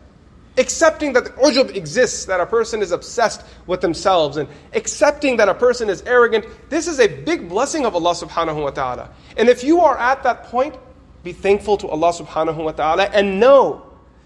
accepting 0.58 1.14
that 1.14 1.26
the 1.26 1.32
ujub 1.32 1.76
exists, 1.76 2.26
that 2.26 2.40
a 2.40 2.46
person 2.46 2.82
is 2.82 2.92
obsessed 2.92 3.44
with 3.68 3.82
themselves, 3.82 4.38
and 4.38 4.50
accepting 4.74 5.38
that 5.38 5.48
a 5.48 5.54
person 5.54 5.90
is 5.90 6.02
arrogant, 6.04 6.46
this 6.70 6.88
is 6.88 7.00
a 7.00 7.08
big 7.08 7.48
blessing 7.48 7.86
of 7.86 7.96
Allah 7.96 8.14
subhanahu 8.14 8.62
wa 8.64 8.72
ta'ala. 8.72 9.10
And 9.38 9.48
if 9.50 9.64
you 9.64 9.80
are 9.82 9.98
at 9.98 10.24
that 10.24 10.44
point, 10.44 10.76
be 11.24 11.32
thankful 11.32 11.78
to 11.78 11.88
Allah 11.88 12.12
subhanahu 12.12 12.64
wa 12.64 12.72
ta'ala 12.72 13.06
and 13.06 13.40
know 13.40 13.86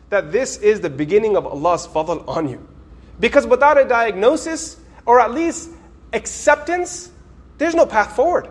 that 0.09 0.31
this 0.31 0.57
is 0.57 0.81
the 0.81 0.89
beginning 0.89 1.35
of 1.35 1.45
Allah's 1.45 1.85
fadl 1.87 2.27
on 2.27 2.49
you. 2.49 2.65
Because 3.19 3.45
without 3.45 3.77
a 3.77 3.85
diagnosis, 3.85 4.77
or 5.05 5.19
at 5.19 5.31
least 5.31 5.69
acceptance, 6.13 7.11
there's 7.57 7.75
no 7.75 7.85
path 7.85 8.15
forward. 8.15 8.49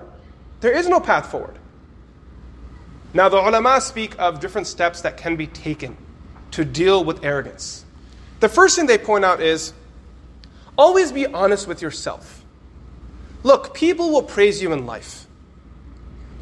There 0.61 0.73
is 0.73 0.89
no 0.89 1.01
path 1.01 1.31
forward. 1.31 1.59
Now, 3.13 3.29
the 3.29 3.37
ulama 3.37 3.81
speak 3.81 4.19
of 4.19 4.41
different 4.41 4.67
steps 4.67 5.03
that 5.03 5.17
can 5.17 5.37
be 5.37 5.47
taken 5.47 5.97
to 6.55 6.65
deal 6.65 7.05
with 7.05 7.25
arrogance. 7.25 7.85
The 8.39 8.49
first 8.49 8.77
thing 8.77 8.87
they 8.87 8.99
point 8.99 9.25
out 9.25 9.41
is 9.41 9.73
always 10.79 11.11
be 11.11 11.27
honest 11.27 11.67
with 11.67 11.83
yourself. 11.83 12.45
Look, 13.43 13.75
people 13.75 14.13
will 14.13 14.23
praise 14.23 14.63
you 14.63 14.73
in 14.73 14.87
life. 14.87 15.27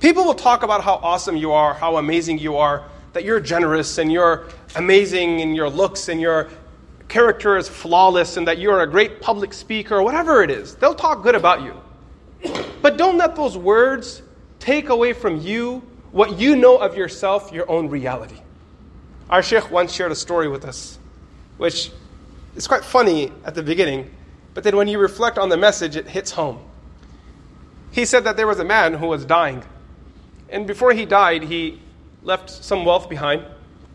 People 0.01 0.25
will 0.25 0.35
talk 0.35 0.63
about 0.63 0.85
how 0.85 0.97
awesome 0.97 1.37
you 1.37 1.53
are, 1.53 1.73
how 1.73 1.97
amazing 1.97 2.39
you 2.39 2.59
are, 2.59 2.85
that 3.15 3.25
you're 3.25 3.41
generous 3.41 3.97
and 3.97 4.13
you're 4.13 4.49
amazing 4.77 5.41
in 5.41 5.55
your 5.55 5.71
looks 5.71 6.09
and 6.09 6.21
your 6.21 6.51
character 7.09 7.57
is 7.57 7.69
flawless 7.69 8.37
and 8.37 8.47
that 8.49 8.59
you're 8.59 8.83
a 8.83 8.87
great 8.87 9.21
public 9.21 9.55
speaker 9.55 9.97
or 9.97 10.03
whatever 10.03 10.43
it 10.43 10.51
is. 10.51 10.75
They'll 10.75 10.95
talk 10.95 11.23
good 11.23 11.35
about 11.35 11.63
you. 11.63 11.75
But 12.83 12.99
don't 12.99 13.17
let 13.17 13.35
those 13.35 13.57
words 13.57 14.21
take 14.59 14.91
away 14.91 15.15
from 15.15 15.41
you 15.41 15.83
what 16.11 16.39
you 16.39 16.57
know 16.57 16.77
of 16.77 16.99
yourself, 16.99 17.51
your 17.51 17.71
own 17.71 17.89
reality. 17.89 18.42
Our 19.33 19.43
Sheikh 19.43 19.71
once 19.71 19.95
shared 19.95 20.13
a 20.13 20.15
story 20.15 20.47
with 20.47 20.67
us, 20.67 20.99
which 21.57 21.91
is 22.55 22.69
quite 22.69 22.85
funny 22.85 23.33
at 23.47 23.55
the 23.55 23.63
beginning, 23.63 24.11
but 24.53 24.63
then 24.63 24.77
when 24.77 24.89
you 24.89 24.99
reflect 24.99 25.39
on 25.39 25.49
the 25.49 25.57
message, 25.57 25.97
it 25.97 26.07
hits 26.07 26.33
home. 26.33 26.61
He 27.93 28.05
said 28.05 28.25
that 28.25 28.37
there 28.37 28.47
was 28.47 28.59
a 28.59 28.65
man 28.65 28.93
who 28.93 29.07
was 29.07 29.25
dying, 29.25 29.65
and 30.51 30.67
before 30.67 30.93
he 30.93 31.07
died, 31.07 31.45
he 31.45 31.81
left 32.23 32.51
some 32.51 32.85
wealth 32.85 33.09
behind. 33.09 33.47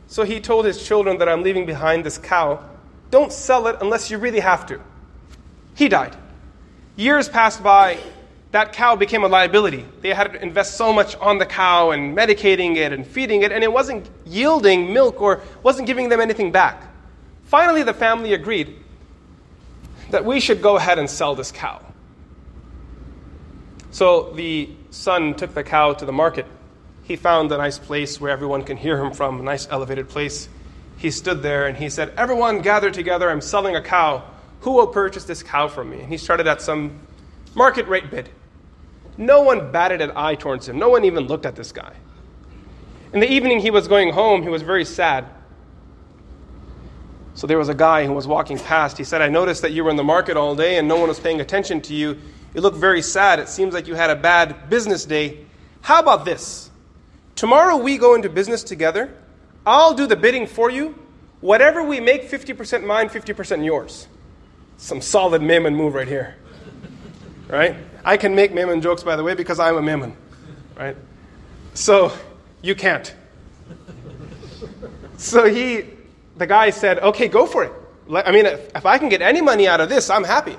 So 0.08 0.24
he 0.24 0.40
told 0.40 0.66
his 0.66 0.84
children 0.84 1.20
that 1.20 1.30
I'm 1.30 1.44
leaving 1.44 1.68
behind 1.68 2.04
this 2.04 2.18
cow. 2.18 2.68
Don't 3.12 3.32
sell 3.32 3.68
it 3.68 3.76
unless 3.80 4.10
you 4.10 4.18
really 4.18 4.40
have 4.40 4.66
to. 4.66 4.82
He 5.76 5.88
died. 5.88 6.18
Years 6.96 7.30
passed 7.30 7.62
by, 7.62 8.00
that 8.52 8.72
cow 8.74 8.96
became 8.96 9.24
a 9.24 9.28
liability. 9.28 9.86
They 10.02 10.14
had 10.14 10.34
to 10.34 10.42
invest 10.42 10.78
so 10.78 10.94
much 10.94 11.16
on 11.18 11.38
the 11.38 11.46
cow 11.46 11.92
and 11.92 12.16
medicating 12.16 12.78
it 12.78 12.94
and 12.94 13.06
feeding 13.06 13.42
it, 13.42 13.52
and 13.52 13.64
it 13.64 13.72
wasn't 13.72 14.10
yielding 14.26 14.94
milk 14.94 15.22
or 15.22 15.42
wasn't 15.64 15.88
giving 15.88 16.10
them 16.10 16.22
anything 16.22 16.52
back. 16.52 16.84
Finally, 17.44 17.84
the 17.84 17.94
family 17.94 18.34
agreed 18.34 18.76
that 20.12 20.24
we 20.24 20.40
should 20.40 20.62
go 20.62 20.78
ahead 20.78 20.98
and 21.00 21.10
sell 21.10 21.36
this 21.36 21.52
cow. 21.52 21.82
So 23.92 24.32
the 24.34 24.70
son 24.92 25.34
took 25.34 25.54
the 25.54 25.64
cow 25.64 25.94
to 25.94 26.06
the 26.06 26.14
market. 26.14 26.46
He 27.04 27.16
found 27.16 27.52
a 27.52 27.58
nice 27.58 27.80
place 27.80 28.20
where 28.20 28.32
everyone 28.32 28.64
can 28.64 28.78
hear 28.78 29.02
him 29.04 29.14
from, 29.14 29.40
a 29.40 29.44
nice 29.44 29.68
elevated 29.70 30.10
place. 30.10 30.50
He 30.98 31.12
stood 31.12 31.42
there 31.42 31.68
and 31.68 31.78
he 31.78 31.90
said, 31.90 32.14
Everyone 32.18 32.62
gather 32.62 32.92
together, 32.92 33.30
I'm 33.30 33.42
selling 33.42 33.76
a 33.76 33.82
cow. 33.82 34.24
Who 34.62 34.72
will 34.72 34.88
purchase 34.88 35.26
this 35.26 35.44
cow 35.44 35.68
from 35.68 35.90
me? 35.90 36.00
And 36.00 36.10
he 36.10 36.18
started 36.18 36.48
at 36.48 36.62
some 36.62 37.00
market 37.56 37.88
rate 37.88 38.10
bid. 38.12 38.30
No 39.18 39.42
one 39.42 39.72
batted 39.72 40.02
an 40.02 40.12
eye 40.16 40.36
towards 40.36 40.68
him. 40.68 40.78
No 40.78 40.90
one 40.90 41.04
even 41.06 41.26
looked 41.26 41.46
at 41.46 41.56
this 41.56 41.72
guy. 41.72 41.94
In 43.14 43.20
the 43.20 43.32
evening, 43.32 43.60
he 43.60 43.72
was 43.72 43.88
going 43.88 44.14
home. 44.14 44.44
He 44.44 44.50
was 44.50 44.62
very 44.62 44.86
sad. 44.86 45.26
So 47.34 47.48
there 47.48 47.58
was 47.58 47.70
a 47.70 47.76
guy 47.76 48.06
who 48.06 48.14
was 48.14 48.28
walking 48.28 48.58
past. 48.58 48.98
He 48.98 49.04
said, 49.04 49.22
I 49.22 49.30
noticed 49.30 49.62
that 49.62 49.72
you 49.72 49.84
were 49.84 49.90
in 49.90 49.96
the 49.96 50.04
market 50.04 50.38
all 50.38 50.56
day 50.56 50.78
and 50.78 50.88
no 50.88 50.98
one 50.98 51.08
was 51.08 51.20
paying 51.20 51.40
attention 51.40 51.82
to 51.82 51.94
you. 51.94 52.18
You 52.54 52.62
look 52.62 52.76
very 52.76 53.02
sad. 53.02 53.40
It 53.40 53.48
seems 53.48 53.74
like 53.74 53.88
you 53.88 53.96
had 53.96 54.10
a 54.10 54.16
bad 54.16 54.70
business 54.70 55.06
day. 55.06 55.46
How 55.82 56.00
about 56.00 56.26
this? 56.26 56.72
Tomorrow 57.36 57.78
we 57.78 58.00
go 58.00 58.16
into 58.16 58.30
business 58.30 58.64
together. 58.64 59.14
I'll 59.66 59.94
do 59.94 60.08
the 60.08 60.16
bidding 60.16 60.48
for 60.48 60.72
you. 60.72 60.96
Whatever 61.40 61.84
we 61.84 62.00
make, 62.00 62.30
50% 62.30 62.84
mine, 62.84 63.10
50% 63.10 63.64
yours. 63.64 64.08
Some 64.78 65.02
solid 65.02 65.42
Memon 65.42 65.76
move 65.76 65.94
right 65.94 66.08
here. 66.08 66.36
Right? 67.48 67.76
I 68.08 68.16
can 68.16 68.36
make 68.36 68.54
Memon 68.54 68.82
jokes, 68.82 69.04
by 69.04 69.18
the 69.18 69.24
way, 69.24 69.34
because 69.36 69.60
I'm 69.60 69.76
a 69.76 69.82
Memon, 69.82 70.16
right? 70.78 70.96
So 71.74 72.14
you 72.62 72.74
can't. 72.74 73.14
So 75.18 75.44
he, 75.46 75.84
the 76.38 76.48
guy 76.48 76.70
said, 76.70 77.00
okay, 77.00 77.28
go 77.28 77.46
for 77.46 77.66
it. 77.66 77.74
I 78.10 78.32
mean, 78.32 78.46
if, 78.46 78.74
if 78.74 78.86
I 78.86 78.98
can 78.98 79.10
get 79.10 79.22
any 79.22 79.42
money 79.42 79.68
out 79.68 79.82
of 79.82 79.90
this, 79.90 80.10
I'm 80.10 80.24
happy. 80.24 80.56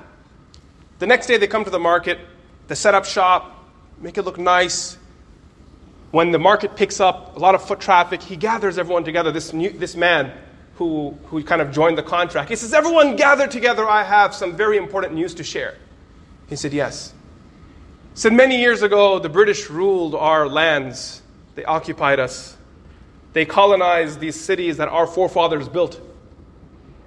The 0.99 1.07
next 1.07 1.27
day 1.27 1.39
they 1.39 1.47
come 1.47 1.65
to 1.65 1.71
the 1.71 1.79
market, 1.79 2.19
they 2.67 2.75
set 2.75 2.93
up 2.93 3.07
shop, 3.07 3.67
make 3.99 4.19
it 4.19 4.25
look 4.27 4.37
nice. 4.37 4.99
When 6.11 6.33
the 6.33 6.39
market 6.39 6.77
picks 6.77 7.01
up, 7.01 7.35
a 7.35 7.39
lot 7.39 7.55
of 7.55 7.67
foot 7.67 7.81
traffic, 7.81 8.21
he 8.21 8.37
gathers 8.37 8.77
everyone 8.77 9.05
together. 9.05 9.33
This, 9.33 9.55
new, 9.55 9.71
this 9.71 9.97
man 9.97 10.33
who, 10.75 11.17
who 11.29 11.43
kind 11.43 11.63
of 11.63 11.73
joined 11.73 11.97
the 11.97 12.03
contract, 12.03 12.51
he 12.51 12.57
says, 12.57 12.75
Everyone 12.75 13.17
gather 13.17 13.47
together, 13.47 13.89
I 13.89 14.03
have 14.03 14.35
some 14.35 14.55
very 14.55 14.77
important 14.77 15.15
news 15.15 15.33
to 15.37 15.45
share. 15.45 15.79
He 16.51 16.57
said, 16.57 16.75
Yes. 16.75 17.15
Said, 18.19 18.33
Many 18.33 18.59
years 18.59 18.83
ago, 18.83 19.21
the 19.21 19.29
British 19.29 19.71
ruled 19.71 20.17
our 20.17 20.49
lands, 20.49 21.23
they 21.55 21.65
occupied 21.65 22.19
us, 22.19 22.57
they 23.33 23.45
colonized 23.45 24.19
these 24.19 24.35
cities 24.35 24.79
that 24.79 24.89
our 24.89 25.07
forefathers 25.07 25.69
built. 25.69 26.01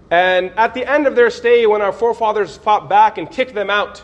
And 0.09 0.51
at 0.51 0.73
the 0.73 0.89
end 0.89 1.07
of 1.07 1.17
their 1.17 1.29
stay, 1.29 1.67
when 1.67 1.81
our 1.81 1.91
forefathers 1.91 2.55
fought 2.55 2.87
back 2.87 3.17
and 3.17 3.29
kicked 3.29 3.53
them 3.53 3.69
out, 3.69 4.01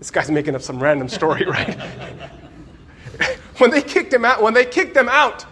this 0.00 0.10
guy's 0.10 0.28
making 0.32 0.56
up 0.56 0.62
some 0.62 0.82
random 0.82 1.08
story, 1.08 1.44
right? 1.48 1.78
when 3.58 3.70
they 3.70 3.80
kicked 3.80 4.12
him 4.12 4.24
out, 4.24 4.42
when 4.42 4.52
they 4.52 4.64
kicked 4.64 4.94
them 4.94 5.08
out, 5.08 5.46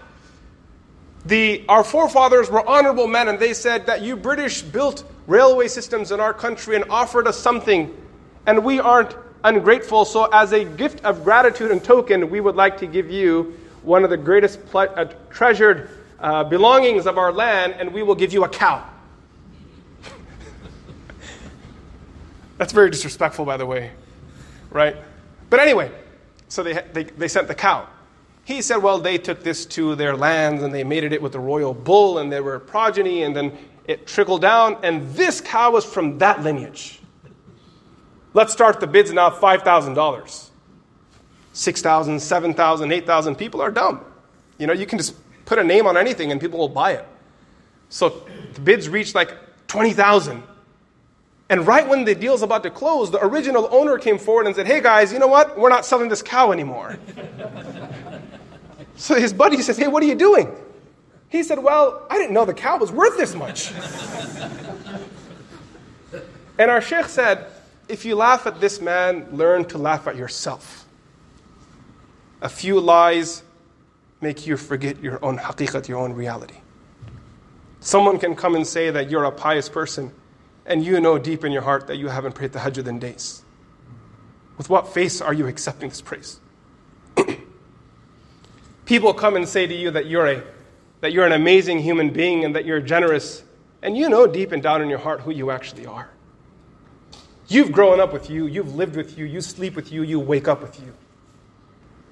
the, 1.24 1.64
our 1.68 1.84
forefathers 1.84 2.50
were 2.50 2.68
honorable 2.68 3.06
men, 3.06 3.28
and 3.28 3.38
they 3.38 3.54
said 3.54 3.86
that 3.86 4.02
you 4.02 4.16
British 4.16 4.62
built 4.62 5.08
railway 5.28 5.68
systems 5.68 6.10
in 6.10 6.18
our 6.18 6.34
country 6.34 6.74
and 6.74 6.84
offered 6.90 7.28
us 7.28 7.38
something, 7.38 7.96
and 8.44 8.64
we 8.64 8.80
aren't 8.80 9.14
ungrateful. 9.44 10.04
So, 10.04 10.24
as 10.26 10.52
a 10.52 10.64
gift 10.64 11.04
of 11.04 11.24
gratitude 11.24 11.70
and 11.70 11.82
token, 11.82 12.30
we 12.30 12.40
would 12.40 12.56
like 12.56 12.78
to 12.78 12.86
give 12.86 13.10
you 13.10 13.58
one 13.82 14.04
of 14.04 14.10
the 14.10 14.16
greatest 14.16 14.64
ple- 14.66 14.92
uh, 14.94 15.06
treasured 15.30 15.90
uh, 16.20 16.44
belongings 16.44 17.06
of 17.06 17.18
our 17.18 17.32
land, 17.32 17.74
and 17.78 17.92
we 17.92 18.02
will 18.02 18.14
give 18.14 18.32
you 18.32 18.44
a 18.44 18.48
cow. 18.48 18.84
That's 22.58 22.72
very 22.72 22.90
disrespectful, 22.90 23.44
by 23.44 23.56
the 23.56 23.66
way, 23.66 23.92
right? 24.70 24.96
But 25.50 25.60
anyway, 25.60 25.90
so 26.48 26.62
they, 26.62 26.82
they, 26.92 27.04
they 27.04 27.28
sent 27.28 27.48
the 27.48 27.54
cow. 27.54 27.88
He 28.44 28.62
said, 28.62 28.78
well, 28.78 28.98
they 28.98 29.18
took 29.18 29.42
this 29.42 29.66
to 29.66 29.94
their 29.94 30.16
lands 30.16 30.62
and 30.62 30.74
they 30.74 30.82
mated 30.82 31.12
it 31.12 31.20
with 31.20 31.32
the 31.32 31.40
royal 31.40 31.74
bull 31.74 32.18
and 32.18 32.32
they 32.32 32.40
were 32.40 32.58
progeny, 32.58 33.22
and 33.22 33.36
then 33.36 33.56
it 33.86 34.06
trickled 34.06 34.42
down, 34.42 34.76
and 34.82 35.10
this 35.14 35.40
cow 35.40 35.70
was 35.70 35.84
from 35.84 36.18
that 36.18 36.42
lineage. 36.42 37.00
Let's 38.34 38.52
start 38.52 38.80
the 38.80 38.86
bids 38.86 39.12
now 39.12 39.30
$5,000. 39.30 40.48
6,000, 41.52 42.20
7,000, 42.20 42.92
8,000 42.92 43.34
people 43.34 43.60
are 43.60 43.70
dumb. 43.70 44.04
You 44.58 44.66
know, 44.66 44.72
you 44.72 44.86
can 44.86 44.98
just 44.98 45.14
put 45.44 45.58
a 45.58 45.64
name 45.64 45.86
on 45.86 45.96
anything 45.96 46.30
and 46.30 46.40
people 46.40 46.58
will 46.58 46.68
buy 46.68 46.92
it. 46.92 47.06
So 47.88 48.22
the 48.54 48.60
bids 48.60 48.88
reached 48.88 49.14
like 49.14 49.34
20,000. 49.66 50.42
And 51.50 51.66
right 51.66 51.88
when 51.88 52.04
the 52.04 52.14
deal's 52.14 52.42
about 52.42 52.62
to 52.64 52.70
close, 52.70 53.10
the 53.10 53.24
original 53.24 53.68
owner 53.70 53.98
came 53.98 54.18
forward 54.18 54.46
and 54.46 54.54
said, 54.54 54.66
Hey 54.66 54.82
guys, 54.82 55.12
you 55.12 55.18
know 55.18 55.26
what? 55.26 55.58
We're 55.58 55.70
not 55.70 55.86
selling 55.86 56.08
this 56.08 56.20
cow 56.20 56.52
anymore. 56.52 56.98
so 58.96 59.14
his 59.14 59.32
buddy 59.32 59.62
says, 59.62 59.78
Hey, 59.78 59.88
what 59.88 60.02
are 60.02 60.06
you 60.06 60.14
doing? 60.14 60.54
He 61.30 61.42
said, 61.42 61.58
Well, 61.58 62.06
I 62.10 62.18
didn't 62.18 62.34
know 62.34 62.44
the 62.44 62.54
cow 62.54 62.76
was 62.76 62.92
worth 62.92 63.16
this 63.16 63.34
much. 63.34 63.72
and 66.58 66.70
our 66.70 66.82
sheikh 66.82 67.06
said, 67.06 67.46
If 67.88 68.04
you 68.04 68.16
laugh 68.16 68.46
at 68.46 68.60
this 68.60 68.80
man, 68.80 69.28
learn 69.32 69.64
to 69.66 69.78
laugh 69.78 70.06
at 70.06 70.16
yourself. 70.16 70.86
A 72.42 72.48
few 72.48 72.78
lies 72.80 73.42
make 74.20 74.46
you 74.46 74.56
forget 74.56 75.02
your 75.02 75.24
own 75.24 75.38
haqiqat, 75.38 75.88
your 75.88 75.98
own 75.98 76.12
reality. 76.12 76.56
Someone 77.80 78.18
can 78.18 78.34
come 78.34 78.54
and 78.54 78.66
say 78.66 78.90
that 78.90 79.10
you're 79.10 79.24
a 79.24 79.32
pious 79.32 79.68
person 79.68 80.12
and 80.66 80.84
you 80.84 81.00
know 81.00 81.18
deep 81.18 81.44
in 81.44 81.52
your 81.52 81.62
heart 81.62 81.86
that 81.86 81.96
you 81.96 82.08
haven't 82.08 82.34
prayed 82.34 82.52
tahajjud 82.52 82.86
in 82.86 82.98
days. 82.98 83.42
With 84.58 84.68
what 84.68 84.88
face 84.88 85.20
are 85.20 85.32
you 85.32 85.46
accepting 85.46 85.88
this 85.88 86.02
praise? 86.02 86.40
People 88.84 89.14
come 89.14 89.36
and 89.36 89.48
say 89.48 89.66
to 89.66 89.74
you 89.74 89.90
that 89.92 90.06
you're, 90.06 90.26
a, 90.26 90.42
that 91.00 91.12
you're 91.12 91.24
an 91.24 91.32
amazing 91.32 91.78
human 91.78 92.10
being 92.10 92.44
and 92.44 92.54
that 92.54 92.66
you're 92.66 92.80
generous, 92.80 93.44
and 93.82 93.96
you 93.96 94.08
know 94.08 94.26
deep 94.26 94.52
and 94.52 94.62
down 94.62 94.82
in 94.82 94.90
your 94.90 94.98
heart 94.98 95.20
who 95.20 95.30
you 95.30 95.50
actually 95.50 95.86
are. 95.86 96.10
You've 97.48 97.72
grown 97.72 97.98
up 97.98 98.12
with 98.12 98.28
you, 98.28 98.46
you've 98.46 98.74
lived 98.74 98.94
with 98.94 99.18
you, 99.18 99.24
you 99.24 99.40
sleep 99.40 99.74
with 99.74 99.90
you, 99.90 100.02
you 100.02 100.20
wake 100.20 100.46
up 100.46 100.60
with 100.60 100.78
you. 100.80 100.92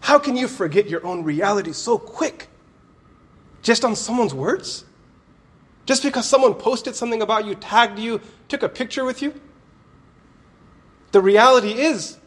How 0.01 0.18
can 0.18 0.35
you 0.35 0.49
forget 0.49 0.88
your 0.88 1.05
own 1.07 1.25
reality 1.25 1.72
so 1.72 1.99
quick? 1.99 2.49
Just 3.61 3.85
on 3.85 3.94
someone's 3.94 4.33
words? 4.33 4.85
Just 5.85 6.03
because 6.03 6.27
someone 6.27 6.55
posted 6.55 6.96
something 6.96 7.20
about 7.20 7.44
you, 7.44 7.55
tagged 7.55 7.99
you, 7.99 8.20
took 8.49 8.62
a 8.62 8.68
picture 8.68 9.05
with 9.05 9.20
you? 9.20 9.38
The 11.12 11.20
reality 11.20 11.72
is 11.72 12.18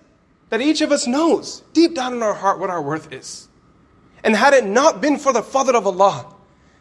that 0.50 0.62
each 0.62 0.82
of 0.82 0.92
us 0.92 1.08
knows 1.08 1.64
deep 1.74 1.96
down 1.96 2.14
in 2.14 2.22
our 2.22 2.34
heart 2.34 2.60
what 2.60 2.70
our 2.70 2.82
worth 2.82 3.12
is. 3.12 3.48
And 4.24 4.36
had 4.36 4.54
it 4.54 4.66
not 4.66 5.02
been 5.02 5.18
for 5.18 5.34
the 5.34 5.42
fadl 5.42 5.74
of 5.74 5.88
Allah, 5.88 6.34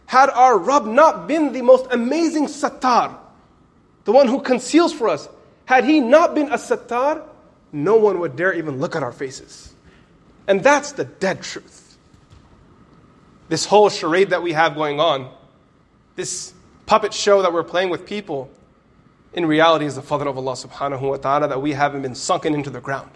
had 0.06 0.28
our 0.30 0.58
Rabb 0.58 0.84
not 0.84 1.26
been 1.26 1.52
the 1.52 1.62
most 1.62 1.86
amazing 1.90 2.46
Sattar, 2.46 3.16
the 4.04 4.12
one 4.12 4.26
who 4.26 4.40
conceals 4.40 4.92
for 4.92 5.08
us, 5.08 5.28
had 5.68 5.84
he 5.84 6.00
not 6.00 6.34
been 6.34 6.46
a 6.46 6.56
Sattar, 6.56 7.22
no 7.72 7.96
one 7.96 8.20
would 8.20 8.36
dare 8.36 8.54
even 8.54 8.80
look 8.80 8.96
at 8.96 9.02
our 9.02 9.12
faces. 9.12 9.74
And 10.46 10.64
that's 10.64 10.92
the 10.92 11.04
dead 11.04 11.42
truth. 11.42 11.98
This 13.50 13.66
whole 13.66 13.90
charade 13.90 14.30
that 14.30 14.42
we 14.42 14.54
have 14.54 14.74
going 14.74 14.98
on, 14.98 15.30
this 16.16 16.54
puppet 16.86 17.12
show 17.12 17.42
that 17.42 17.52
we're 17.52 17.64
playing 17.64 17.90
with 17.90 18.06
people, 18.06 18.50
in 19.34 19.44
reality 19.44 19.84
is 19.84 19.96
the 19.96 20.00
fadl 20.00 20.26
of 20.26 20.38
Allah 20.38 20.54
subhanahu 20.54 21.02
wa 21.02 21.16
ta'ala 21.18 21.48
that 21.48 21.60
we 21.60 21.74
haven't 21.74 22.00
been 22.00 22.14
sunken 22.14 22.54
into 22.54 22.70
the 22.70 22.80
ground. 22.80 23.10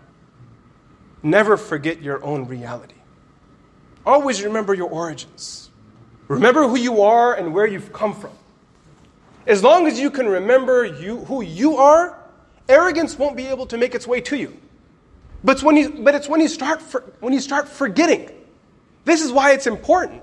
Never 1.22 1.56
forget 1.56 2.02
your 2.02 2.22
own 2.22 2.44
reality. 2.48 2.96
Always 4.04 4.42
remember 4.42 4.74
your 4.74 4.90
origins. 4.90 5.70
Remember 6.28 6.68
who 6.68 6.76
you 6.76 7.00
are 7.00 7.32
and 7.32 7.54
where 7.54 7.66
you've 7.66 7.94
come 7.94 8.12
from. 8.12 8.32
As 9.46 9.62
long 9.62 9.86
as 9.86 9.98
you 9.98 10.10
can 10.10 10.28
remember 10.28 10.84
you, 10.84 11.24
who 11.24 11.40
you 11.40 11.78
are, 11.78 12.18
arrogance 12.72 13.18
won't 13.18 13.36
be 13.36 13.46
able 13.46 13.66
to 13.66 13.78
make 13.78 13.94
its 13.94 14.06
way 14.06 14.20
to 14.22 14.36
you. 14.36 14.56
But 15.44 15.52
it's 15.52 15.62
when 15.62 15.76
you, 15.76 15.90
but 15.90 16.14
it's 16.14 16.28
when 16.28 16.40
you, 16.40 16.48
start, 16.48 16.80
for, 16.80 17.00
when 17.20 17.32
you 17.32 17.40
start 17.40 17.68
forgetting. 17.68 18.30
This 19.04 19.22
is 19.22 19.32
why 19.32 19.52
it's 19.52 19.66
important 19.66 20.22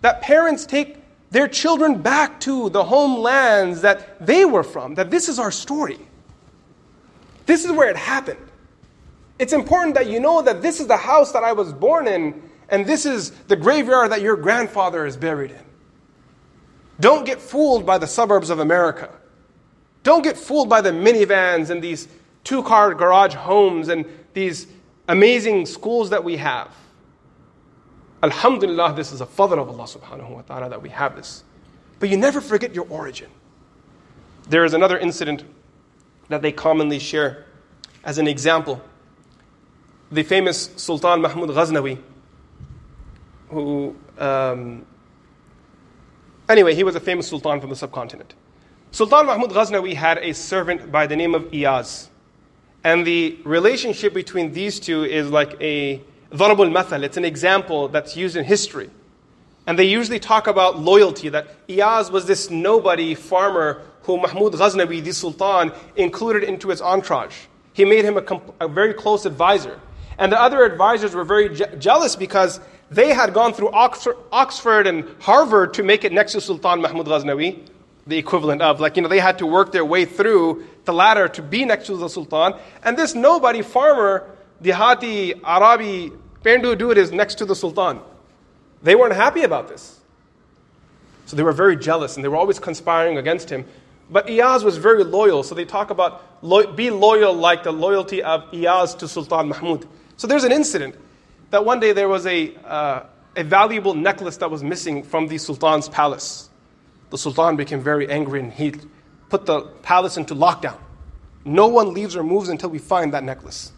that 0.00 0.22
parents 0.22 0.66
take 0.66 0.98
their 1.30 1.48
children 1.48 2.00
back 2.00 2.40
to 2.40 2.70
the 2.70 2.84
homelands 2.84 3.82
that 3.82 4.24
they 4.24 4.44
were 4.44 4.62
from, 4.62 4.94
that 4.94 5.10
this 5.10 5.28
is 5.28 5.38
our 5.38 5.50
story. 5.50 5.98
This 7.46 7.64
is 7.64 7.72
where 7.72 7.90
it 7.90 7.96
happened. 7.96 8.38
It's 9.38 9.52
important 9.52 9.94
that 9.96 10.08
you 10.08 10.20
know 10.20 10.42
that 10.42 10.62
this 10.62 10.80
is 10.80 10.86
the 10.86 10.96
house 10.96 11.32
that 11.32 11.42
I 11.42 11.52
was 11.52 11.72
born 11.72 12.06
in, 12.06 12.42
and 12.68 12.86
this 12.86 13.04
is 13.04 13.30
the 13.48 13.56
graveyard 13.56 14.12
that 14.12 14.22
your 14.22 14.36
grandfather 14.36 15.04
is 15.04 15.16
buried 15.16 15.50
in. 15.50 15.64
Don't 17.00 17.26
get 17.26 17.40
fooled 17.40 17.84
by 17.84 17.98
the 17.98 18.06
suburbs 18.06 18.50
of 18.50 18.60
America. 18.60 19.10
Don't 20.04 20.22
get 20.22 20.36
fooled 20.36 20.68
by 20.68 20.80
the 20.80 20.90
minivans 20.90 21.70
and 21.70 21.82
these 21.82 22.06
two 22.44 22.62
car 22.62 22.94
garage 22.94 23.34
homes 23.34 23.88
and 23.88 24.04
these 24.34 24.68
amazing 25.08 25.66
schools 25.66 26.10
that 26.10 26.22
we 26.22 26.36
have. 26.36 26.72
Alhamdulillah, 28.22 28.94
this 28.94 29.12
is 29.12 29.20
a 29.20 29.26
fadl 29.26 29.58
of 29.58 29.68
Allah 29.68 29.84
subhanahu 29.84 30.30
wa 30.30 30.42
ta'ala 30.42 30.68
that 30.70 30.80
we 30.80 30.90
have 30.90 31.16
this. 31.16 31.42
But 32.00 32.10
you 32.10 32.16
never 32.16 32.40
forget 32.40 32.74
your 32.74 32.86
origin. 32.88 33.30
There 34.48 34.64
is 34.64 34.74
another 34.74 34.98
incident 34.98 35.44
that 36.28 36.42
they 36.42 36.52
commonly 36.52 36.98
share 36.98 37.46
as 38.04 38.18
an 38.18 38.26
example. 38.26 38.82
The 40.12 40.22
famous 40.22 40.70
Sultan 40.76 41.22
Mahmud 41.22 41.50
Ghaznawi, 41.50 41.98
who, 43.48 43.96
um, 44.18 44.84
anyway, 46.48 46.74
he 46.74 46.84
was 46.84 46.94
a 46.94 47.00
famous 47.00 47.28
sultan 47.28 47.60
from 47.60 47.70
the 47.70 47.76
subcontinent. 47.76 48.34
Sultan 48.94 49.26
Mahmud 49.26 49.50
Ghaznawi 49.50 49.92
had 49.92 50.18
a 50.18 50.32
servant 50.32 50.92
by 50.92 51.08
the 51.08 51.16
name 51.16 51.34
of 51.34 51.50
Iyaz. 51.50 52.06
And 52.84 53.04
the 53.04 53.36
relationship 53.42 54.14
between 54.14 54.52
these 54.52 54.78
two 54.78 55.02
is 55.02 55.28
like 55.30 55.60
a 55.60 56.00
dharabul 56.30 56.70
mathal. 56.70 57.02
It's 57.02 57.16
an 57.16 57.24
example 57.24 57.88
that's 57.88 58.16
used 58.16 58.36
in 58.36 58.44
history. 58.44 58.88
And 59.66 59.76
they 59.76 59.82
usually 59.82 60.20
talk 60.20 60.46
about 60.46 60.78
loyalty, 60.78 61.28
that 61.30 61.66
Iyaz 61.66 62.12
was 62.12 62.26
this 62.26 62.50
nobody 62.50 63.16
farmer 63.16 63.82
who 64.02 64.16
Mahmud 64.16 64.52
Ghaznawi, 64.52 65.02
the 65.02 65.12
sultan, 65.12 65.72
included 65.96 66.44
into 66.44 66.68
his 66.68 66.80
entourage. 66.80 67.34
He 67.72 67.84
made 67.84 68.04
him 68.04 68.16
a, 68.16 68.22
comp- 68.22 68.54
a 68.60 68.68
very 68.68 68.94
close 68.94 69.26
advisor. 69.26 69.80
And 70.18 70.30
the 70.30 70.40
other 70.40 70.64
advisors 70.64 71.16
were 71.16 71.24
very 71.24 71.48
je- 71.48 71.66
jealous 71.80 72.14
because 72.14 72.60
they 72.92 73.12
had 73.12 73.34
gone 73.34 73.54
through 73.54 73.72
Oxford, 73.72 74.16
Oxford 74.30 74.86
and 74.86 75.04
Harvard 75.18 75.74
to 75.74 75.82
make 75.82 76.04
it 76.04 76.12
next 76.12 76.34
to 76.34 76.40
Sultan 76.40 76.80
Mahmud 76.80 77.06
Ghaznawi, 77.06 77.58
the 78.06 78.18
equivalent 78.18 78.62
of, 78.62 78.80
like, 78.80 78.96
you 78.96 79.02
know, 79.02 79.08
they 79.08 79.20
had 79.20 79.38
to 79.38 79.46
work 79.46 79.72
their 79.72 79.84
way 79.84 80.04
through 80.04 80.66
the 80.84 80.92
ladder 80.92 81.28
to 81.28 81.42
be 81.42 81.64
next 81.64 81.86
to 81.86 81.96
the 81.96 82.08
Sultan. 82.08 82.54
And 82.82 82.96
this 82.96 83.14
nobody 83.14 83.62
farmer, 83.62 84.30
the 84.60 84.70
Hati 84.70 85.34
Arabi 85.42 86.12
Pendu 86.42 86.76
dude 86.76 86.98
is 86.98 87.10
next 87.12 87.36
to 87.36 87.46
the 87.46 87.56
Sultan. 87.56 88.00
They 88.82 88.94
weren't 88.94 89.14
happy 89.14 89.42
about 89.42 89.68
this. 89.68 90.00
So 91.26 91.36
they 91.36 91.42
were 91.42 91.52
very 91.52 91.76
jealous 91.76 92.16
and 92.16 92.24
they 92.24 92.28
were 92.28 92.36
always 92.36 92.58
conspiring 92.58 93.16
against 93.16 93.48
him. 93.48 93.64
But 94.10 94.26
Iyaz 94.26 94.62
was 94.62 94.76
very 94.76 95.02
loyal, 95.02 95.42
so 95.42 95.54
they 95.54 95.64
talk 95.64 95.88
about 95.88 96.22
lo- 96.42 96.70
be 96.70 96.90
loyal 96.90 97.32
like 97.32 97.62
the 97.62 97.72
loyalty 97.72 98.22
of 98.22 98.42
Iyaz 98.52 98.98
to 98.98 99.08
Sultan 99.08 99.48
Mahmud. 99.48 99.88
So 100.18 100.26
there's 100.26 100.44
an 100.44 100.52
incident. 100.52 100.96
that 101.54 101.64
one 101.64 101.78
day 101.78 101.92
there 101.92 102.08
was 102.08 102.26
a, 102.26 102.52
uh, 102.64 103.04
a 103.36 103.44
valuable 103.44 103.94
necklace 103.94 104.38
that 104.38 104.50
was 104.50 104.62
missing 104.62 105.04
from 105.04 105.28
the 105.28 105.38
Sultan's 105.38 105.88
palace. 105.88 106.50
The 107.14 107.18
Sultan 107.18 107.54
became 107.54 107.80
very 107.80 108.10
angry 108.10 108.40
and 108.40 108.52
he 108.52 108.74
put 109.28 109.46
the 109.46 109.60
palace 109.82 110.16
into 110.16 110.34
lockdown. 110.34 110.76
No 111.44 111.68
one 111.68 111.94
leaves 111.94 112.16
or 112.16 112.24
moves 112.24 112.48
until 112.48 112.70
we 112.70 112.80
find 112.80 113.14
that 113.14 113.22
necklace. 113.22 113.70